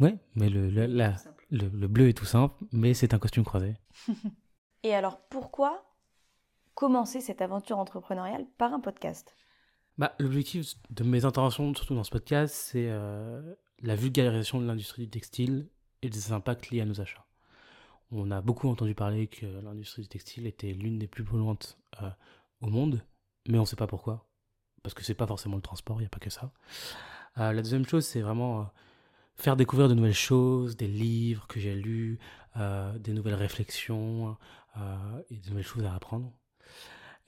Ouais, 0.00 0.16
mais 0.34 0.48
le, 0.48 0.68
le, 0.70 0.86
la- 0.86 1.12
Tout 1.12 1.18
simple. 1.18 1.46
le, 1.50 1.68
le 1.68 1.86
bleu 1.88 2.08
est 2.08 2.12
tout 2.16 2.24
simple, 2.24 2.54
mais 2.72 2.92
c'est 2.94 3.14
un 3.14 3.18
costume 3.18 3.44
croisé. 3.44 3.76
Et 4.82 4.94
alors, 4.94 5.20
pourquoi 5.28 5.84
commencer 6.74 7.20
cette 7.20 7.42
aventure 7.42 7.78
entrepreneuriale 7.78 8.46
par 8.58 8.72
un 8.72 8.80
podcast? 8.80 9.36
Bah, 9.98 10.14
L'objectif 10.18 10.74
de 10.90 11.04
mes 11.04 11.24
interventions, 11.26 11.72
surtout 11.74 11.94
dans 11.94 12.04
ce 12.04 12.10
podcast, 12.10 12.54
c'est 12.54 12.88
euh, 12.88 13.54
la 13.80 13.94
vulgarisation 13.94 14.60
de 14.60 14.66
l'industrie 14.66 15.02
du 15.04 15.10
textile 15.10 15.68
et 16.00 16.08
des 16.08 16.32
impacts 16.32 16.70
liés 16.70 16.80
à 16.80 16.84
nos 16.86 17.00
achats. 17.00 17.26
On 18.14 18.30
a 18.30 18.42
beaucoup 18.42 18.68
entendu 18.68 18.94
parler 18.94 19.26
que 19.26 19.46
l'industrie 19.46 20.02
du 20.02 20.08
textile 20.08 20.46
était 20.46 20.72
l'une 20.74 20.98
des 20.98 21.06
plus 21.06 21.24
polluantes 21.24 21.78
euh, 22.02 22.10
au 22.60 22.66
monde, 22.66 23.02
mais 23.48 23.56
on 23.56 23.62
ne 23.62 23.66
sait 23.66 23.74
pas 23.74 23.86
pourquoi. 23.86 24.28
Parce 24.82 24.94
que 24.94 25.02
c'est 25.02 25.14
pas 25.14 25.26
forcément 25.26 25.56
le 25.56 25.62
transport, 25.62 25.96
il 25.96 26.02
n'y 26.02 26.06
a 26.06 26.10
pas 26.10 26.18
que 26.18 26.28
ça. 26.28 26.52
Euh, 27.38 27.52
la 27.52 27.62
deuxième 27.62 27.86
chose, 27.86 28.04
c'est 28.04 28.20
vraiment 28.20 28.60
euh, 28.60 28.64
faire 29.36 29.56
découvrir 29.56 29.88
de 29.88 29.94
nouvelles 29.94 30.12
choses, 30.12 30.76
des 30.76 30.88
livres 30.88 31.46
que 31.46 31.58
j'ai 31.58 31.74
lus, 31.74 32.18
des 33.00 33.14
nouvelles 33.14 33.34
réflexions 33.34 34.36
et 35.30 35.38
de 35.38 35.48
nouvelles 35.48 35.64
choses 35.64 35.86
à 35.86 35.94
apprendre. 35.94 36.30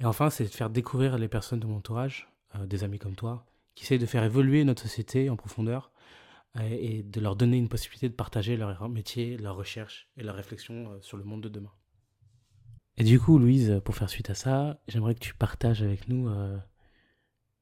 Et 0.01 0.05
enfin, 0.05 0.29
c'est 0.29 0.45
de 0.45 0.51
faire 0.51 0.69
découvrir 0.69 1.17
les 1.17 1.29
personnes 1.29 1.61
de 1.61 1.67
mon 1.67 1.77
entourage, 1.77 2.29
des 2.67 2.85
amis 2.85 2.99
comme 2.99 3.17
toi, 3.17 3.47
qui 3.75 3.85
essayent 3.85 3.99
de 3.99 4.05
faire 4.05 4.23
évoluer 4.23 4.65
notre 4.65 4.83
société 4.83 5.31
en 5.31 5.37
profondeur 5.37 5.93
et 6.63 7.03
de 7.03 7.21
leur 7.21 7.37
donner 7.37 7.57
une 7.57 7.69
possibilité 7.69 8.09
de 8.09 8.15
partager 8.15 8.57
leur 8.57 8.89
métier, 8.89 9.37
leur 9.37 9.57
recherche 9.57 10.09
et 10.17 10.23
leur 10.23 10.37
réflexion 10.37 10.93
euh, 10.93 11.01
sur 11.01 11.17
le 11.17 11.25
monde 11.25 11.43
de 11.43 11.49
demain. 11.49 11.73
Et 12.97 13.03
du 13.03 13.19
coup, 13.19 13.39
Louise, 13.39 13.81
pour 13.85 13.97
faire 13.97 14.09
suite 14.09 14.31
à 14.31 14.35
ça, 14.35 14.81
j'aimerais 14.87 15.15
que 15.15 15.21
tu 15.21 15.35
partages 15.35 15.83
avec 15.83 16.09
nous 16.09 16.29
euh, 16.29 16.57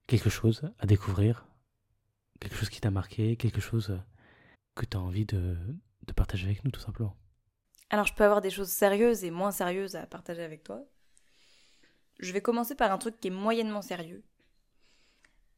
quelque 0.07 0.29
chose 0.29 0.71
à 0.79 0.87
découvrir, 0.87 1.47
quelque 2.39 2.55
chose 2.55 2.69
qui 2.69 2.83
t'a 2.83 2.91
marqué, 2.91 3.37
quelque 3.37 3.63
chose 3.63 3.91
euh, 3.91 3.99
que 4.75 4.85
tu 4.85 4.97
as 4.97 5.01
envie 5.01 5.25
de, 5.25 5.57
de 6.07 6.13
partager 6.13 6.45
avec 6.45 6.63
nous, 6.65 6.71
tout 6.71 6.81
simplement. 6.81 7.17
Alors, 7.89 8.07
je 8.07 8.15
peux 8.15 8.25
avoir 8.25 8.43
des 8.43 8.51
choses 8.51 8.69
sérieuses 8.69 9.25
et 9.25 9.31
moins 9.31 9.53
sérieuses 9.53 9.97
à 9.97 10.07
partager 10.07 10.43
avec 10.43 10.65
toi. 10.65 10.83
Je 12.21 12.33
vais 12.33 12.43
commencer 12.43 12.75
par 12.75 12.93
un 12.93 12.99
truc 12.99 13.19
qui 13.21 13.29
est 13.29 13.31
moyennement 13.33 13.83
sérieux. 13.83 14.23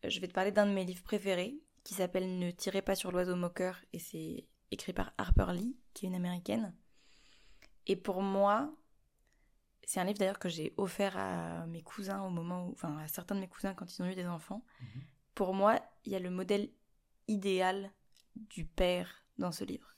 Je 0.07 0.21
vais 0.21 0.29
te 0.29 0.33
parler 0.33 0.53
d'un 0.53 0.67
de 0.67 0.73
mes 0.73 0.85
livres 0.85 1.03
préférés 1.03 1.59
qui 1.85 1.95
s'appelle 1.95 2.39
Ne 2.39 2.51
tirez 2.51 2.83
pas 2.83 2.95
sur 2.95 3.13
l'oiseau 3.13 3.37
moqueur 3.37 3.79
et 3.93 3.99
c'est 3.99 4.47
écrit 4.71 4.93
par 4.93 5.13
Harper 5.19 5.53
Lee, 5.53 5.77
qui 5.93 6.07
est 6.07 6.09
une 6.09 6.15
américaine. 6.15 6.75
Et 7.87 7.95
pour 7.95 8.23
moi, 8.23 8.75
c'est 9.85 10.01
un 10.01 10.05
livre 10.05 10.19
d'ailleurs 10.19 10.39
que 10.39 10.49
j'ai 10.49 10.73
offert 10.79 11.17
à 11.17 11.67
mes 11.67 11.83
cousins 11.83 12.23
au 12.23 12.31
moment 12.31 12.67
où, 12.67 12.73
enfin 12.73 12.99
à 12.99 13.09
certains 13.09 13.35
de 13.35 13.41
mes 13.41 13.49
cousins 13.49 13.75
quand 13.75 13.97
ils 13.97 14.03
ont 14.03 14.07
eu 14.07 14.15
des 14.15 14.27
enfants. 14.27 14.65
Pour 15.35 15.53
moi, 15.53 15.79
il 16.05 16.13
y 16.13 16.17
a 16.17 16.19
le 16.19 16.31
modèle 16.31 16.71
idéal 17.29 17.91
du 18.35 18.65
père 18.65 19.23
dans 19.39 19.53
ce 19.53 19.65
livre. 19.65 19.95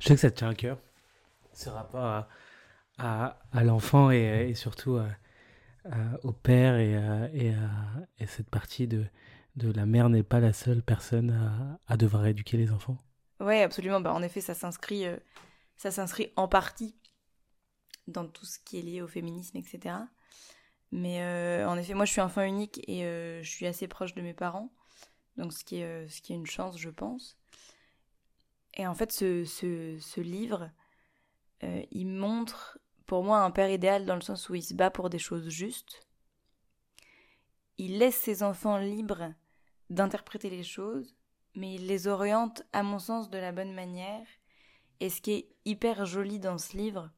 Je 0.00 0.08
sais 0.08 0.14
que 0.14 0.20
ça 0.20 0.30
te 0.30 0.36
tient 0.36 0.50
à 0.50 0.54
cœur, 0.54 0.78
ce 1.54 1.70
rapport 1.70 2.04
à, 2.04 2.28
à, 2.98 3.40
à 3.52 3.64
l'enfant 3.64 4.10
et, 4.10 4.50
et, 4.50 4.54
surtout 4.54 4.96
à, 4.96 5.08
au 6.22 6.32
père 6.32 6.76
et, 6.76 6.92
et, 7.34 7.54
et, 8.18 8.26
cette 8.26 8.50
partie 8.50 8.86
de, 8.86 9.06
de 9.56 9.70
la 9.70 9.86
mère 9.86 10.08
n'est 10.08 10.22
pas 10.22 10.40
la 10.40 10.52
seule 10.52 10.82
personne 10.82 11.30
à, 11.30 11.80
à 11.86 11.96
devoir 11.96 12.26
éduquer 12.26 12.56
les 12.56 12.72
enfants. 12.72 12.98
Oui, 13.42 13.58
absolument. 13.58 14.00
Bah, 14.00 14.14
en 14.14 14.22
effet, 14.22 14.40
ça 14.40 14.54
s'inscrit, 14.54 15.06
euh, 15.06 15.16
ça 15.76 15.90
s'inscrit 15.90 16.32
en 16.36 16.46
partie 16.46 16.94
dans 18.06 18.26
tout 18.26 18.46
ce 18.46 18.58
qui 18.58 18.78
est 18.78 18.82
lié 18.82 19.02
au 19.02 19.08
féminisme, 19.08 19.56
etc. 19.56 19.96
Mais 20.92 21.22
euh, 21.22 21.68
en 21.68 21.76
effet, 21.76 21.94
moi, 21.94 22.04
je 22.04 22.12
suis 22.12 22.20
enfant 22.20 22.42
unique 22.42 22.80
et 22.88 23.04
euh, 23.04 23.42
je 23.42 23.50
suis 23.50 23.66
assez 23.66 23.88
proche 23.88 24.14
de 24.14 24.22
mes 24.22 24.34
parents, 24.34 24.72
donc 25.36 25.52
ce 25.52 25.64
qui 25.64 25.78
est, 25.78 26.08
ce 26.08 26.20
qui 26.22 26.32
est 26.32 26.36
une 26.36 26.46
chance, 26.46 26.78
je 26.78 26.90
pense. 26.90 27.36
Et 28.74 28.86
en 28.86 28.94
fait, 28.94 29.10
ce, 29.10 29.44
ce, 29.44 29.98
ce 30.00 30.20
livre, 30.20 30.70
il 31.92 32.08
montre 32.08 32.78
pour 33.06 33.22
moi 33.22 33.38
un 33.40 33.52
père 33.52 33.70
idéal 33.70 34.04
dans 34.04 34.16
le 34.16 34.20
sens 34.20 34.48
où 34.48 34.54
il 34.54 34.62
se 34.62 34.74
bat 34.74 34.90
pour 34.90 35.10
des 35.10 35.18
choses 35.18 35.48
justes. 35.48 36.00
Il 37.78 37.98
laisse 37.98 38.16
ses 38.16 38.42
enfants 38.42 38.78
libres 38.78 39.32
d'interpréter 39.92 40.50
les 40.50 40.62
choses, 40.62 41.14
mais 41.54 41.74
il 41.74 41.86
les 41.86 42.06
oriente, 42.06 42.62
à 42.72 42.82
mon 42.82 42.98
sens, 42.98 43.30
de 43.30 43.38
la 43.38 43.52
bonne 43.52 43.72
manière. 43.72 44.26
Et 45.00 45.10
ce 45.10 45.20
qui 45.20 45.32
est 45.32 45.48
hyper 45.64 46.06
joli 46.06 46.38
dans 46.38 46.58
ce 46.58 46.76
livre, 46.76 47.10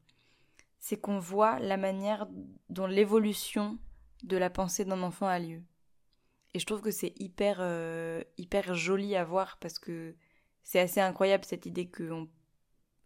c'est 0.77 0.99
qu'on 0.99 1.19
voit 1.19 1.59
la 1.59 1.77
manière 1.77 2.27
dont 2.69 2.87
l'évolution 2.87 3.79
de 4.23 4.37
la 4.37 4.49
pensée 4.49 4.85
d'un 4.85 5.01
enfant 5.03 5.27
a 5.27 5.39
lieu. 5.39 5.63
Et 6.53 6.59
je 6.59 6.65
trouve 6.65 6.81
que 6.81 6.91
c'est 6.91 7.13
hyper, 7.19 7.57
euh, 7.59 8.23
hyper 8.37 8.75
joli 8.75 9.15
à 9.15 9.23
voir 9.23 9.57
parce 9.57 9.79
que 9.79 10.15
c'est 10.63 10.79
assez 10.79 11.01
incroyable 11.01 11.45
cette 11.45 11.65
idée 11.65 11.89
qu'on 11.89 12.29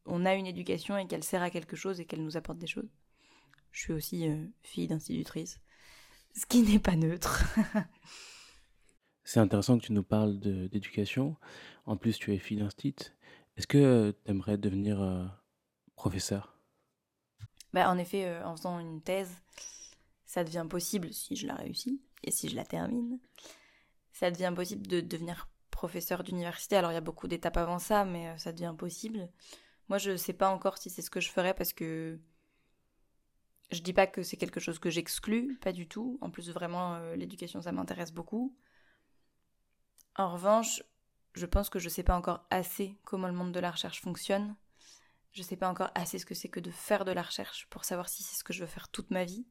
on 0.06 0.26
a 0.26 0.36
une 0.36 0.48
éducation 0.48 0.98
et 0.98 1.08
qu'elle 1.08 1.24
sert 1.24 1.42
à 1.42 1.50
quelque 1.50 1.76
chose 1.76 2.00
et 2.00 2.06
qu'elle 2.06 2.24
nous 2.24 2.38
apporte 2.38 2.60
des 2.60 2.68
choses. 2.68 2.90
Je 3.72 3.82
suis 3.82 3.94
aussi 3.94 4.28
euh, 4.28 4.46
fille 4.64 4.88
d'institutrice, 4.88 5.60
ce 6.36 6.46
qui 6.46 6.62
n'est 6.62 6.80
pas 6.80 6.96
neutre. 6.96 7.44
C'est 9.30 9.40
intéressant 9.40 9.78
que 9.78 9.86
tu 9.86 9.94
nous 9.94 10.02
parles 10.02 10.40
d'éducation. 10.40 11.38
En 11.86 11.98
plus, 11.98 12.18
tu 12.18 12.34
es 12.34 12.40
fille 12.40 12.58
d'instit. 12.58 12.96
Est-ce 13.58 13.68
que 13.68 14.10
tu 14.26 14.32
aimerais 14.32 14.58
devenir 14.58 15.04
euh, 15.04 15.24
professeur? 15.96 16.58
Bah, 17.72 17.92
En 17.92 18.00
effet, 18.00 18.26
euh, 18.26 18.44
en 18.44 18.56
faisant 18.56 18.80
une 18.80 19.04
thèse, 19.04 19.32
ça 20.26 20.44
devient 20.44 20.66
possible 20.68 21.14
si 21.14 21.36
je 21.36 21.46
la 21.46 21.54
réussis 21.54 22.02
et 22.24 22.32
si 22.32 22.50
je 22.50 22.56
la 22.56 22.66
termine. 22.66 23.20
Ça 24.14 24.32
devient 24.32 24.52
possible 24.56 24.88
de 24.88 25.00
devenir 25.00 25.48
professeur 25.70 26.24
d'université. 26.24 26.78
Alors, 26.78 26.90
il 26.90 26.96
y 26.96 26.98
a 26.98 27.02
beaucoup 27.02 27.28
d'étapes 27.28 27.58
avant 27.58 27.78
ça, 27.78 28.06
mais 28.06 28.30
euh, 28.30 28.38
ça 28.38 28.52
devient 28.52 28.74
possible. 28.76 29.30
Moi, 29.90 30.00
je 30.00 30.10
ne 30.10 30.18
sais 30.18 30.34
pas 30.34 30.50
encore 30.50 30.80
si 30.80 30.90
c'est 30.90 31.04
ce 31.04 31.12
que 31.12 31.22
je 31.22 31.30
ferais 31.30 31.54
parce 31.54 31.74
que 31.74 32.20
je 33.72 33.82
dis 33.82 33.94
pas 33.94 34.08
que 34.08 34.24
c'est 34.24 34.38
quelque 34.38 34.60
chose 34.60 34.80
que 34.80 34.90
j'exclus, 34.90 35.60
pas 35.62 35.72
du 35.72 35.88
tout. 35.88 36.18
En 36.20 36.32
plus, 36.32 36.50
vraiment, 36.50 37.00
l'éducation, 37.14 37.62
ça 37.62 37.72
m'intéresse 37.72 38.12
beaucoup. 38.12 38.56
En 40.20 40.28
revanche, 40.34 40.84
je 41.34 41.46
pense 41.46 41.70
que 41.70 41.80
je 41.80 41.86
ne 41.86 41.90
sais 41.90 42.04
pas 42.04 42.18
encore 42.18 42.46
assez 42.50 42.98
comment 43.06 43.28
le 43.28 43.34
monde 43.34 43.54
de 43.54 43.60
la 43.62 43.72
recherche 43.72 44.02
fonctionne. 44.02 44.54
Je 45.32 45.42
ne 45.42 45.46
sais 45.46 45.56
pas 45.56 45.70
encore 45.70 45.92
assez 45.96 46.20
ce 46.20 46.26
que 46.26 46.36
c'est 46.36 46.50
que 46.50 46.60
de 46.60 46.72
faire 46.72 47.06
de 47.06 47.14
la 47.14 47.22
recherche 47.22 47.68
pour 47.70 47.86
savoir 47.86 48.10
si 48.10 48.22
c'est 48.22 48.36
ce 48.36 48.44
que 48.44 48.52
je 48.52 48.60
veux 48.60 48.68
faire 48.68 48.90
toute 48.90 49.12
ma 49.12 49.24
vie. 49.24 49.48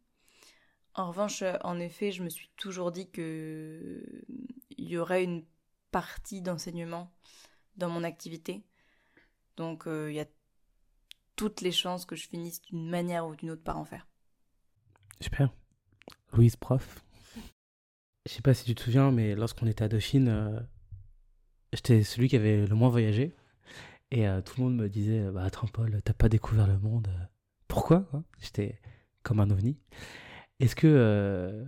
En 0.93 1.09
revanche, 1.09 1.43
en 1.63 1.81
effet, 1.81 2.13
je 2.13 2.23
me 2.23 2.29
suis 2.29 2.51
toujours 2.59 2.93
dit 2.93 3.11
que 3.11 4.05
il 4.77 4.91
y 4.91 4.99
aurait 4.99 5.25
une 5.25 5.47
partie 5.91 6.43
d'enseignement 6.43 7.11
dans 7.77 7.89
mon 7.89 8.05
activité. 8.05 8.63
Donc 9.57 9.87
euh, 9.87 10.13
il 10.13 10.17
y 10.17 10.21
a 10.21 10.27
toutes 11.35 11.63
les 11.63 11.73
chances 11.73 12.05
que 12.05 12.15
je 12.15 12.29
finisse 12.29 12.61
d'une 12.61 12.91
manière 12.91 13.27
ou 13.27 13.35
d'une 13.35 13.53
autre 13.53 13.65
par 13.65 13.79
en 13.79 13.87
faire. 13.87 14.07
Super. 15.19 15.51
Louise, 16.35 16.57
prof. 16.57 17.03
Je 18.28 18.35
sais 18.35 18.42
pas 18.42 18.52
si 18.52 18.66
tu 18.66 18.75
te 18.75 18.82
souviens, 18.82 19.11
mais 19.11 19.35
lorsqu'on 19.35 19.66
était 19.66 19.85
à 19.85 19.88
Dauphine, 19.88 20.28
euh, 20.28 20.61
j'étais 21.73 22.02
celui 22.02 22.28
qui 22.28 22.37
avait 22.37 22.66
le 22.66 22.75
moins 22.75 22.90
voyagé. 22.90 23.35
Et 24.11 24.28
euh, 24.28 24.42
tout 24.42 24.52
le 24.58 24.64
monde 24.64 24.76
me 24.76 24.90
disait 24.90 25.30
Bah 25.30 25.44
attends, 25.44 25.66
Paul, 25.66 26.02
t'as 26.04 26.12
pas 26.12 26.28
découvert 26.28 26.66
le 26.66 26.78
monde. 26.78 27.08
Pourquoi 27.68 28.06
J'étais 28.38 28.78
comme 29.23 29.40
un 29.40 29.49
ovni. 29.49 29.78
Est-ce 30.61 30.76
que 30.76 30.87
euh, 30.87 31.64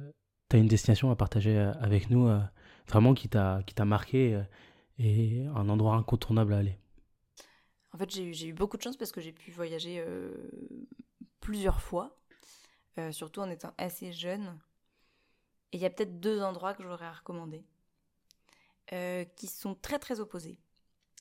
tu 0.50 0.56
as 0.56 0.58
une 0.58 0.66
destination 0.66 1.10
à 1.10 1.16
partager 1.16 1.56
avec 1.56 2.10
nous, 2.10 2.28
vraiment 2.86 3.14
qui 3.14 3.30
t'a 3.30 3.64
marqué 3.86 4.42
et 4.98 5.46
un 5.54 5.66
endroit 5.70 5.94
incontournable 5.96 6.52
à 6.52 6.58
aller? 6.58 6.78
En 7.92 7.96
fait, 7.96 8.10
j'ai 8.10 8.48
eu 8.48 8.52
beaucoup 8.52 8.76
de 8.76 8.82
chance 8.82 8.98
parce 8.98 9.12
que 9.12 9.22
j'ai 9.22 9.32
pu 9.32 9.50
voyager 9.50 10.04
plusieurs 11.40 11.80
fois, 11.80 12.18
surtout 13.12 13.40
en 13.40 13.48
étant 13.48 13.72
assez 13.78 14.12
jeune. 14.12 14.58
Et 15.72 15.76
il 15.76 15.80
y 15.80 15.86
a 15.86 15.90
peut-être 15.90 16.20
deux 16.20 16.42
endroits 16.42 16.74
que 16.74 16.82
j'aurais 16.82 17.06
à 17.06 17.12
recommander, 17.12 17.64
euh, 18.92 19.24
qui 19.36 19.46
sont 19.46 19.74
très 19.74 19.98
très 19.98 20.20
opposés, 20.20 20.58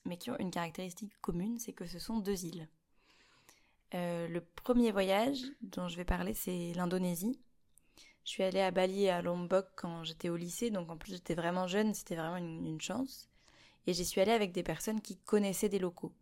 mais 0.04 0.16
qui 0.16 0.30
ont 0.30 0.38
une 0.38 0.50
caractéristique 0.50 1.12
commune, 1.20 1.58
c'est 1.58 1.72
que 1.72 1.86
ce 1.86 1.98
sont 1.98 2.18
deux 2.18 2.44
îles. 2.44 2.68
Euh, 3.94 4.28
le 4.28 4.40
premier 4.40 4.92
voyage 4.92 5.40
dont 5.62 5.88
je 5.88 5.96
vais 5.96 6.04
parler, 6.04 6.34
c'est 6.34 6.72
l'Indonésie. 6.74 7.40
Je 8.24 8.30
suis 8.30 8.42
allée 8.42 8.60
à 8.60 8.70
Bali 8.70 9.04
et 9.04 9.10
à 9.10 9.22
Lombok 9.22 9.66
quand 9.76 10.04
j'étais 10.04 10.28
au 10.28 10.36
lycée, 10.36 10.70
donc 10.70 10.90
en 10.90 10.96
plus 10.96 11.12
j'étais 11.12 11.34
vraiment 11.34 11.66
jeune, 11.66 11.94
c'était 11.94 12.16
vraiment 12.16 12.36
une, 12.36 12.80
chance. 12.80 13.28
Et 13.86 13.94
j'y 13.94 14.04
suis 14.04 14.20
allée 14.20 14.32
avec 14.32 14.52
des 14.52 14.62
personnes 14.62 15.00
qui 15.00 15.16
connaissaient 15.16 15.68
des 15.68 15.78
locaux. 15.78 16.12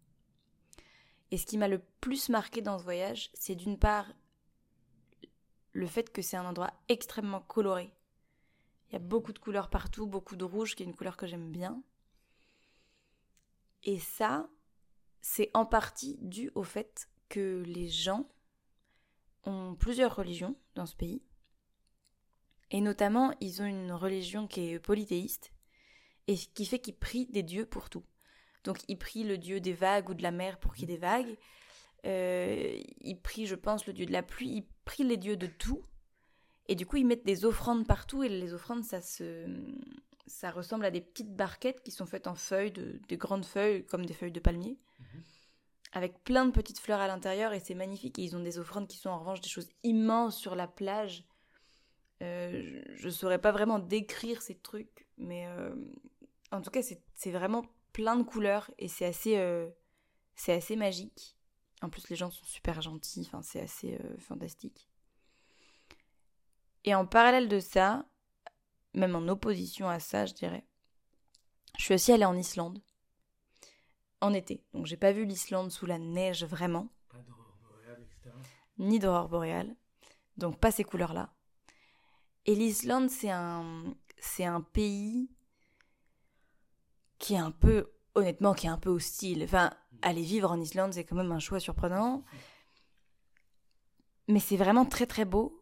Et 1.30 1.36
ce 1.36 1.44
qui 1.44 1.58
m'a 1.58 1.68
le 1.68 1.82
plus 2.00 2.30
marqué 2.30 2.62
dans 2.62 2.78
ce 2.78 2.84
voyage, 2.84 3.30
c'est 3.34 3.56
d'une 3.56 3.78
part 3.78 4.06
le 5.72 5.86
fait 5.86 6.10
que 6.10 6.22
c'est 6.22 6.36
un 6.36 6.46
endroit 6.46 6.72
extrêmement 6.88 7.40
coloré. 7.40 7.92
Il 8.88 8.94
y 8.94 8.96
a 8.96 9.00
beaucoup 9.00 9.32
de 9.32 9.38
couleurs 9.38 9.70
partout, 9.70 10.06
beaucoup 10.06 10.36
de 10.36 10.44
rouge, 10.44 10.74
qui 10.74 10.82
est 10.82 10.86
une 10.86 10.94
couleur 10.94 11.16
que 11.16 11.26
j'aime 11.26 11.50
bien. 11.50 11.82
Et 13.84 13.98
ça, 13.98 14.48
c'est 15.20 15.50
en 15.54 15.66
partie 15.66 16.18
dû 16.20 16.50
au 16.54 16.62
fait 16.62 17.08
que 17.28 17.62
les 17.66 17.88
gens 17.88 18.28
ont 19.44 19.74
plusieurs 19.74 20.16
religions 20.16 20.56
dans 20.74 20.86
ce 20.86 20.96
pays. 20.96 21.22
Et 22.70 22.80
notamment, 22.80 23.32
ils 23.40 23.62
ont 23.62 23.66
une 23.66 23.92
religion 23.92 24.46
qui 24.46 24.70
est 24.70 24.78
polythéiste 24.78 25.52
et 26.26 26.36
qui 26.36 26.66
fait 26.66 26.78
qu'ils 26.78 26.96
prient 26.96 27.26
des 27.26 27.42
dieux 27.42 27.66
pour 27.66 27.88
tout. 27.88 28.04
Donc, 28.64 28.78
ils 28.88 28.98
prient 28.98 29.24
le 29.24 29.38
dieu 29.38 29.60
des 29.60 29.72
vagues 29.72 30.10
ou 30.10 30.14
de 30.14 30.22
la 30.22 30.30
mer 30.30 30.58
pour 30.58 30.74
qu'il 30.74 30.88
y 30.88 30.92
ait 30.92 30.96
des 30.96 31.00
vagues. 31.00 31.38
Euh, 32.04 32.78
ils 33.00 33.20
prient, 33.20 33.46
je 33.46 33.54
pense, 33.54 33.86
le 33.86 33.92
dieu 33.92 34.04
de 34.04 34.12
la 34.12 34.22
pluie. 34.22 34.50
Ils 34.50 34.66
prient 34.84 35.04
les 35.04 35.16
dieux 35.16 35.36
de 35.36 35.46
tout. 35.46 35.82
Et 36.68 36.74
du 36.74 36.86
coup, 36.86 36.96
ils 36.96 37.06
mettent 37.06 37.24
des 37.24 37.46
offrandes 37.46 37.86
partout 37.86 38.22
et 38.22 38.28
les 38.28 38.52
offrandes, 38.52 38.84
ça 38.84 39.00
se, 39.00 39.46
ça 40.26 40.50
ressemble 40.50 40.84
à 40.84 40.90
des 40.90 41.00
petites 41.00 41.34
barquettes 41.34 41.82
qui 41.82 41.90
sont 41.90 42.06
faites 42.06 42.26
en 42.26 42.34
feuilles, 42.34 42.70
de, 42.70 43.00
des 43.08 43.16
grandes 43.16 43.46
feuilles 43.46 43.84
comme 43.86 44.04
des 44.04 44.14
feuilles 44.14 44.32
de 44.32 44.40
palmier, 44.40 44.78
mhm. 45.00 45.22
avec 45.92 46.22
plein 46.24 46.44
de 46.44 46.50
petites 46.50 46.78
fleurs 46.78 47.00
à 47.00 47.08
l'intérieur 47.08 47.54
et 47.54 47.60
c'est 47.60 47.74
magnifique. 47.74 48.18
Et 48.18 48.22
ils 48.22 48.36
ont 48.36 48.42
des 48.42 48.58
offrandes 48.58 48.86
qui 48.86 48.98
sont 48.98 49.08
en 49.08 49.18
revanche 49.18 49.40
des 49.40 49.48
choses 49.48 49.68
immenses 49.82 50.36
sur 50.36 50.54
la 50.54 50.68
plage. 50.68 51.24
Euh, 52.22 52.82
je 52.94 53.06
ne 53.06 53.12
saurais 53.12 53.40
pas 53.40 53.52
vraiment 53.52 53.78
décrire 53.78 54.42
ces 54.42 54.56
trucs, 54.56 55.06
mais 55.16 55.46
euh, 55.46 55.74
en 56.52 56.60
tout 56.60 56.70
cas, 56.70 56.82
c'est 56.82 57.30
vraiment 57.30 57.64
plein 57.92 58.16
de 58.16 58.24
couleurs 58.24 58.70
et 58.78 58.88
c'est 58.88 59.06
assez, 59.06 59.38
euh, 59.38 59.68
c'est 60.34 60.52
assez 60.52 60.76
magique. 60.76 61.36
En 61.80 61.88
plus, 61.88 62.08
les 62.10 62.16
gens 62.16 62.30
sont 62.30 62.44
super 62.44 62.82
gentils, 62.82 63.22
enfin, 63.26 63.40
c'est 63.40 63.60
assez 63.60 63.98
fantastique. 64.18 64.88
Et 66.84 66.94
en 66.94 67.06
parallèle 67.06 67.48
de 67.48 67.60
ça, 67.60 68.06
même 68.94 69.14
en 69.16 69.28
opposition 69.28 69.88
à 69.88 70.00
ça, 70.00 70.26
je 70.26 70.34
dirais, 70.34 70.66
je 71.78 71.84
suis 71.84 71.94
aussi 71.94 72.12
allée 72.12 72.24
en 72.24 72.36
Islande. 72.36 72.82
En 74.20 74.34
été. 74.34 74.64
Donc 74.74 74.86
j'ai 74.86 74.96
pas 74.96 75.12
vu 75.12 75.24
l'Islande 75.24 75.70
sous 75.70 75.86
la 75.86 75.98
neige 75.98 76.44
vraiment. 76.44 76.88
Pas 77.08 77.18
d'aurore 77.18 77.56
boréale, 77.62 78.02
etc. 78.02 78.34
Ni 78.78 78.98
d'aurore 78.98 79.28
boréale. 79.28 79.76
Donc 80.36 80.58
pas 80.58 80.72
ces 80.72 80.84
couleurs-là. 80.84 81.32
Et 82.46 82.54
l'Islande, 82.54 83.10
c'est 83.10 83.30
un, 83.30 83.94
c'est 84.18 84.44
un 84.44 84.60
pays 84.60 85.30
qui 87.18 87.34
est 87.34 87.38
un 87.38 87.50
peu, 87.50 87.92
honnêtement, 88.14 88.54
qui 88.54 88.66
est 88.66 88.70
un 88.70 88.78
peu 88.78 88.90
hostile. 88.90 89.44
Enfin, 89.44 89.70
aller 90.02 90.22
vivre 90.22 90.50
en 90.50 90.60
Islande, 90.60 90.94
c'est 90.94 91.04
quand 91.04 91.16
même 91.16 91.32
un 91.32 91.38
choix 91.38 91.60
surprenant. 91.60 92.24
Mais 94.26 94.40
c'est 94.40 94.56
vraiment 94.56 94.84
très 94.84 95.06
très 95.06 95.24
beau 95.24 95.57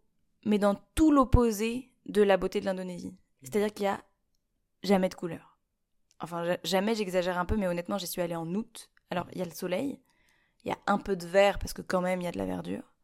mais 0.46 0.58
dans 0.58 0.76
tout 0.94 1.10
l'opposé 1.10 1.90
de 2.06 2.22
la 2.22 2.36
beauté 2.36 2.60
de 2.60 2.66
l'Indonésie. 2.66 3.16
C'est-à-dire 3.42 3.74
qu'il 3.74 3.84
y 3.84 3.88
a 3.88 4.02
jamais 4.84 5.08
de 5.08 5.14
couleur. 5.14 5.58
Enfin, 6.20 6.56
jamais 6.62 6.94
j'exagère 6.94 7.36
un 7.36 7.44
peu, 7.44 7.56
mais 7.56 7.66
honnêtement, 7.66 7.98
j'y 7.98 8.06
suis 8.06 8.22
allée 8.22 8.36
en 8.36 8.54
août. 8.54 8.88
Alors, 9.10 9.26
il 9.32 9.38
y 9.38 9.42
a 9.42 9.44
le 9.44 9.50
soleil, 9.50 10.00
il 10.64 10.68
y 10.68 10.72
a 10.72 10.78
un 10.86 10.98
peu 10.98 11.16
de 11.16 11.26
vert 11.26 11.58
parce 11.58 11.72
que 11.72 11.82
quand 11.82 12.00
même, 12.00 12.20
il 12.20 12.24
y 12.24 12.28
a 12.28 12.32
de 12.32 12.38
la 12.38 12.46
verdure. 12.46 12.94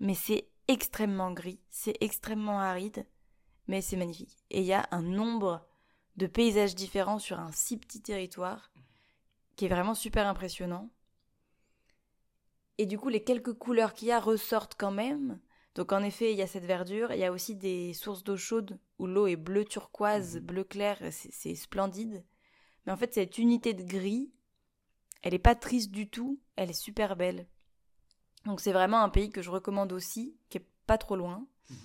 Mais 0.00 0.14
c'est 0.14 0.48
extrêmement 0.68 1.32
gris, 1.32 1.60
c'est 1.68 1.98
extrêmement 2.00 2.60
aride, 2.60 3.06
mais 3.68 3.82
c'est 3.82 3.96
magnifique. 3.96 4.38
Et 4.50 4.60
il 4.60 4.66
y 4.66 4.72
a 4.72 4.88
un 4.90 5.02
nombre 5.02 5.66
de 6.16 6.26
paysages 6.26 6.74
différents 6.74 7.18
sur 7.18 7.38
un 7.38 7.52
si 7.52 7.76
petit 7.76 8.00
territoire, 8.00 8.72
qui 9.54 9.66
est 9.66 9.68
vraiment 9.68 9.94
super 9.94 10.26
impressionnant. 10.26 10.88
Et 12.78 12.86
du 12.86 12.98
coup, 12.98 13.10
les 13.10 13.22
quelques 13.22 13.52
couleurs 13.52 13.92
qu'il 13.92 14.08
y 14.08 14.12
a 14.12 14.18
ressortent 14.18 14.76
quand 14.78 14.92
même. 14.92 15.38
Donc 15.80 15.92
en 15.92 16.02
effet, 16.02 16.30
il 16.30 16.38
y 16.38 16.42
a 16.42 16.46
cette 16.46 16.66
verdure, 16.66 17.10
il 17.10 17.20
y 17.20 17.24
a 17.24 17.32
aussi 17.32 17.56
des 17.56 17.94
sources 17.94 18.22
d'eau 18.22 18.36
chaude 18.36 18.78
où 18.98 19.06
l'eau 19.06 19.26
est 19.26 19.36
bleu 19.36 19.64
turquoise, 19.64 20.36
mhm. 20.36 20.42
bleu 20.42 20.62
clair, 20.62 20.98
c'est 21.10 21.54
splendide. 21.54 22.22
Mais 22.84 22.92
en 22.92 22.98
fait, 22.98 23.14
cette 23.14 23.38
unité 23.38 23.72
de 23.72 23.82
gris, 23.82 24.30
elle 25.22 25.32
n'est 25.32 25.38
pas 25.38 25.54
triste 25.54 25.90
du 25.90 26.06
tout, 26.06 26.38
elle 26.56 26.68
est 26.68 26.74
super 26.74 27.16
belle. 27.16 27.46
Donc 28.44 28.60
c'est 28.60 28.74
vraiment 28.74 29.02
un 29.02 29.08
pays 29.08 29.30
que 29.30 29.40
je 29.40 29.48
recommande 29.48 29.94
aussi, 29.94 30.36
qui 30.50 30.58
est 30.58 30.66
pas 30.86 30.98
trop 30.98 31.16
loin. 31.16 31.46
Mhm. 31.70 31.76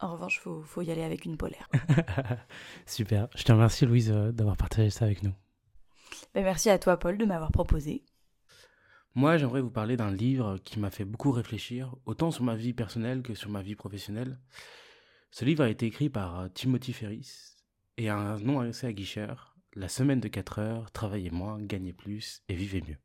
En 0.00 0.12
revanche, 0.14 0.40
faut, 0.40 0.60
faut 0.62 0.82
y 0.82 0.90
aller 0.90 1.04
avec 1.04 1.24
une 1.24 1.36
polaire. 1.36 1.68
super. 2.86 3.28
Je 3.36 3.44
te 3.44 3.52
remercie 3.52 3.86
Louise 3.86 4.10
euh, 4.10 4.32
d'avoir 4.32 4.56
partagé 4.56 4.90
ça 4.90 5.04
avec 5.04 5.22
nous. 5.22 5.32
Ben, 6.34 6.42
merci 6.42 6.70
à 6.70 6.80
toi 6.80 6.96
Paul 6.96 7.16
de 7.18 7.24
m'avoir 7.24 7.52
proposé. 7.52 8.02
Moi, 9.14 9.36
j'aimerais 9.36 9.60
vous 9.60 9.70
parler 9.70 9.98
d'un 9.98 10.10
livre 10.10 10.56
qui 10.64 10.78
m'a 10.78 10.90
fait 10.90 11.04
beaucoup 11.04 11.32
réfléchir, 11.32 11.94
autant 12.06 12.30
sur 12.30 12.44
ma 12.44 12.56
vie 12.56 12.72
personnelle 12.72 13.20
que 13.20 13.34
sur 13.34 13.50
ma 13.50 13.60
vie 13.60 13.74
professionnelle. 13.74 14.40
Ce 15.30 15.44
livre 15.44 15.62
a 15.62 15.68
été 15.68 15.84
écrit 15.84 16.08
par 16.08 16.40
euh, 16.40 16.48
Timothy 16.48 16.94
Ferris 16.94 17.56
et 17.98 18.08
a 18.08 18.16
un 18.16 18.38
nom 18.38 18.60
assez 18.60 18.86
aguicheur, 18.86 19.54
La 19.74 19.88
semaine 19.88 20.20
de 20.20 20.28
4 20.28 20.58
heures, 20.60 20.90
travaillez 20.92 21.30
moins, 21.30 21.60
gagnez 21.60 21.92
plus 21.92 22.42
et 22.48 22.54
vivez 22.54 22.80
mieux. 22.80 22.96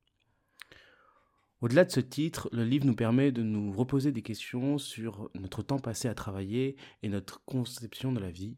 Au-delà 1.60 1.84
de 1.84 1.92
ce 1.92 2.00
titre, 2.00 2.50
le 2.54 2.64
livre 2.64 2.86
nous 2.86 2.96
permet 2.96 3.34
de 3.34 3.44
nous 3.44 3.74
reposer 3.74 4.14
des 4.14 4.22
questions 4.22 4.78
sur 4.78 5.30
notre 5.36 5.62
temps 5.62 5.80
passé 5.80 6.08
à 6.08 6.16
travailler 6.16 6.78
et 7.04 7.10
notre 7.10 7.44
conception 7.44 8.14
de 8.14 8.20
la 8.22 8.32
vie, 8.32 8.58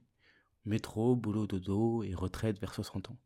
métro, 0.66 1.16
boulot, 1.16 1.48
dodo 1.48 2.04
et 2.04 2.14
retraite 2.14 2.60
vers 2.60 2.76
60 2.76 3.10
ans. 3.10 3.18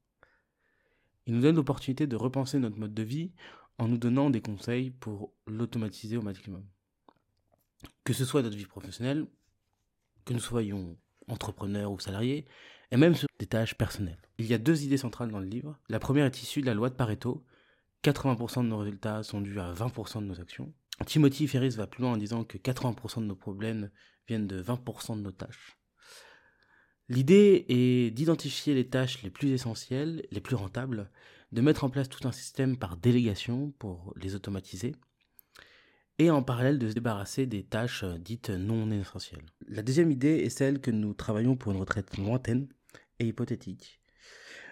Il 1.26 1.34
nous 1.34 1.42
donne 1.42 1.56
l'opportunité 1.56 2.08
de 2.08 2.16
repenser 2.16 2.60
notre 2.60 2.78
mode 2.78 2.94
de 2.94 3.04
vie 3.04 3.32
en 3.78 3.88
nous 3.88 3.98
donnant 3.98 4.30
des 4.30 4.42
conseils 4.42 4.92
pour 4.92 5.34
l'automatiser 5.48 6.18
au 6.18 6.22
maximum. 6.22 6.66
Que 8.04 8.14
ce 8.14 8.26
soit 8.26 8.42
notre 8.42 8.58
vie 8.58 8.66
professionnelle, 8.66 9.28
que 10.26 10.34
nous 10.34 10.40
soyons 10.40 10.98
entrepreneurs 11.28 11.92
ou 11.92 12.00
salariés, 12.00 12.46
et 12.92 12.98
même 12.98 13.16
sur 13.16 13.28
des 13.40 13.48
tâches 13.48 13.76
personnelles. 13.76 14.22
Il 14.38 14.46
y 14.46 14.54
a 14.54 14.58
deux 14.58 14.84
idées 14.84 14.98
centrales 14.98 15.32
dans 15.32 15.40
le 15.40 15.48
livre. 15.48 15.80
La 15.90 16.00
première 16.00 16.26
est 16.26 16.42
issue 16.42 16.62
de 16.62 16.66
la 16.66 16.74
loi 16.74 16.90
de 16.90 16.96
Pareto. 16.96 17.46
80% 18.04 18.64
de 18.64 18.68
nos 18.68 18.78
résultats 18.78 19.24
sont 19.24 19.42
dus 19.42 19.60
à 19.60 19.74
20% 19.74 20.20
de 20.20 20.26
nos 20.26 20.40
actions. 20.40 20.74
Timothy 21.06 21.48
Ferris 21.48 21.72
va 21.72 21.88
plus 21.88 22.02
loin 22.02 22.14
en 22.14 22.18
disant 22.18 22.44
que 22.44 22.58
80% 22.58 23.22
de 23.22 23.26
nos 23.26 23.36
problèmes 23.36 23.90
viennent 24.28 24.48
de 24.48 24.62
20% 24.62 25.18
de 25.18 25.22
nos 25.22 25.32
tâches. 25.32 25.78
L'idée 27.10 27.66
est 27.68 28.12
d'identifier 28.12 28.74
les 28.74 28.88
tâches 28.88 29.24
les 29.24 29.30
plus 29.30 29.52
essentielles, 29.52 30.26
les 30.32 30.42
plus 30.42 30.56
rentables, 30.56 31.12
de 31.54 31.62
mettre 31.62 31.84
en 31.84 31.90
place 31.90 32.10
tout 32.10 32.28
un 32.28 32.32
système 32.32 32.78
par 32.78 32.98
délégation 32.98 33.72
pour 33.78 34.14
les 34.18 34.34
automatiser, 34.34 34.94
et 36.18 36.32
en 36.32 36.42
parallèle 36.42 36.80
de 36.80 36.90
se 36.90 36.94
débarrasser 36.94 37.46
des 37.46 37.64
tâches 37.64 38.04
euh, 38.04 38.18
dites 38.18 38.50
non 38.50 38.92
essentielles. 38.92 39.46
La 39.68 39.82
deuxième 39.84 40.12
idée 40.12 40.38
est 40.38 40.50
celle 40.50 40.80
que 40.80 40.92
nous 40.92 41.14
travaillons 41.14 41.56
pour 41.56 41.72
une 41.72 41.80
retraite 41.80 42.18
lointaine 42.18 42.68
et 43.20 43.28
hypothétique, 43.28 44.02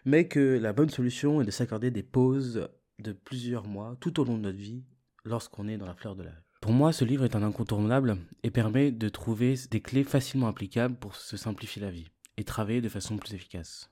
mais 0.06 0.28
que 0.28 0.58
la 0.60 0.74
bonne 0.74 0.90
solution 0.90 1.42
est 1.42 1.46
de 1.46 1.52
s'accorder 1.52 1.92
des 1.92 2.04
pauses 2.04 2.68
de 3.00 3.12
plusieurs 3.12 3.68
mois 3.68 3.96
tout 4.00 4.20
au 4.20 4.24
long 4.24 4.38
de 4.38 4.44
notre 4.44 4.58
vie 4.58 4.84
lorsqu'on 5.24 5.68
est 5.68 5.78
dans 5.78 5.88
la 5.88 5.96
fleur 5.96 6.16
de 6.16 6.24
l'âge. 6.24 6.44
Pour 6.62 6.74
moi, 6.74 6.94
ce 6.94 7.06
livre 7.06 7.26
est 7.26 7.36
un 7.36 7.44
incontournable 7.44 8.18
et 8.44 8.52
permet 8.52 8.92
de 8.92 9.10
trouver 9.10 9.56
des 9.70 9.82
clés 9.82 10.04
facilement 10.04 10.48
applicables 10.48 10.96
pour 10.96 11.16
se 11.16 11.38
simplifier 11.38 11.82
la 11.82 11.92
vie 11.92 12.08
et 12.38 12.44
travailler 12.44 12.82
de 12.82 12.90
façon 12.90 13.18
plus 13.18 13.34
efficace. 13.34 13.92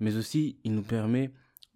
Mais 0.00 0.16
aussi, 0.16 0.58
il 0.64 0.74
nous 0.74 0.82
permet 0.82 1.32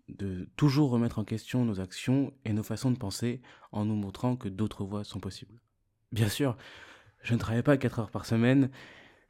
de 0.08 0.48
toujours 0.56 0.90
remettre 0.90 1.18
en 1.18 1.24
question 1.24 1.64
nos 1.64 1.80
actions 1.80 2.32
et 2.44 2.52
nos 2.52 2.62
façons 2.62 2.90
de 2.90 2.98
penser 2.98 3.40
en 3.72 3.84
nous 3.84 3.94
montrant 3.94 4.36
que 4.36 4.48
d'autres 4.48 4.84
voies 4.84 5.04
sont 5.04 5.20
possibles. 5.20 5.60
Bien 6.12 6.28
sûr, 6.28 6.56
je 7.22 7.34
ne 7.34 7.38
travaille 7.38 7.62
pas 7.62 7.76
4 7.76 7.98
heures 7.98 8.10
par 8.10 8.26
semaine, 8.26 8.70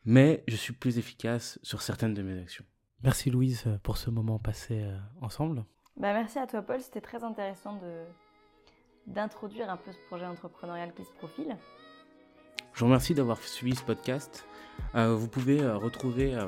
mais 0.04 0.44
je 0.48 0.56
suis 0.56 0.72
plus 0.72 0.98
efficace 0.98 1.58
sur 1.62 1.82
certaines 1.82 2.14
de 2.14 2.22
mes 2.22 2.40
actions. 2.40 2.64
Merci 3.02 3.30
Louise 3.30 3.64
pour 3.82 3.96
ce 3.96 4.10
moment 4.10 4.38
passé 4.38 4.82
euh, 4.82 4.98
ensemble. 5.20 5.64
Bah 5.96 6.12
merci 6.12 6.38
à 6.38 6.46
toi 6.46 6.62
Paul, 6.62 6.80
c'était 6.80 7.00
très 7.00 7.24
intéressant 7.24 7.76
de 7.76 8.04
d'introduire 9.06 9.70
un 9.70 9.76
peu 9.78 9.90
ce 9.90 9.98
projet 10.08 10.26
entrepreneurial 10.26 10.92
qui 10.94 11.04
se 11.04 11.12
profile. 11.12 11.56
Je 12.74 12.80
vous 12.80 12.86
remercie 12.86 13.14
d'avoir 13.14 13.40
suivi 13.42 13.74
ce 13.74 13.82
podcast. 13.82 14.46
Euh, 14.94 15.14
vous 15.14 15.28
pouvez 15.28 15.62
euh, 15.62 15.76
retrouver 15.76 16.38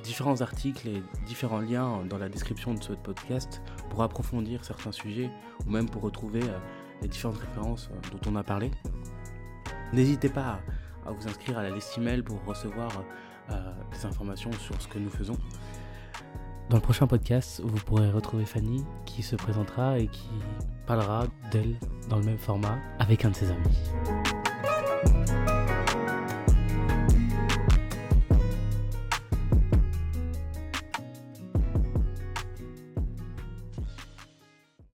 différents 0.00 0.40
articles 0.40 0.88
et 0.88 1.02
différents 1.26 1.60
liens 1.60 2.04
dans 2.08 2.18
la 2.18 2.28
description 2.28 2.74
de 2.74 2.82
ce 2.82 2.92
podcast 2.92 3.62
pour 3.88 4.02
approfondir 4.02 4.64
certains 4.64 4.92
sujets 4.92 5.30
ou 5.66 5.70
même 5.70 5.88
pour 5.88 6.02
retrouver 6.02 6.42
euh, 6.42 6.58
les 7.02 7.08
différentes 7.08 7.38
références 7.38 7.90
euh, 7.92 8.10
dont 8.10 8.30
on 8.30 8.36
a 8.36 8.42
parlé. 8.42 8.70
N'hésitez 9.92 10.28
pas 10.28 10.60
à 11.06 11.10
vous 11.10 11.28
inscrire 11.28 11.58
à 11.58 11.62
la 11.62 11.70
liste 11.70 11.96
email 11.98 12.22
pour 12.22 12.42
recevoir 12.44 12.90
euh, 13.50 13.72
des 13.92 14.06
informations 14.06 14.52
sur 14.52 14.80
ce 14.80 14.88
que 14.88 14.98
nous 14.98 15.10
faisons. 15.10 15.36
Dans 16.68 16.76
le 16.76 16.82
prochain 16.82 17.06
podcast, 17.06 17.60
vous 17.64 17.78
pourrez 17.78 18.10
retrouver 18.10 18.44
Fanny 18.44 18.84
qui 19.04 19.22
se 19.22 19.34
présentera 19.34 19.98
et 19.98 20.06
qui 20.06 20.30
parlera 20.86 21.24
d'elle 21.50 21.76
dans 22.08 22.18
le 22.18 22.24
même 22.24 22.38
format 22.38 22.78
avec 23.00 23.24
un 23.24 23.30
de 23.30 23.34
ses 23.34 23.50
amis. 23.50 23.76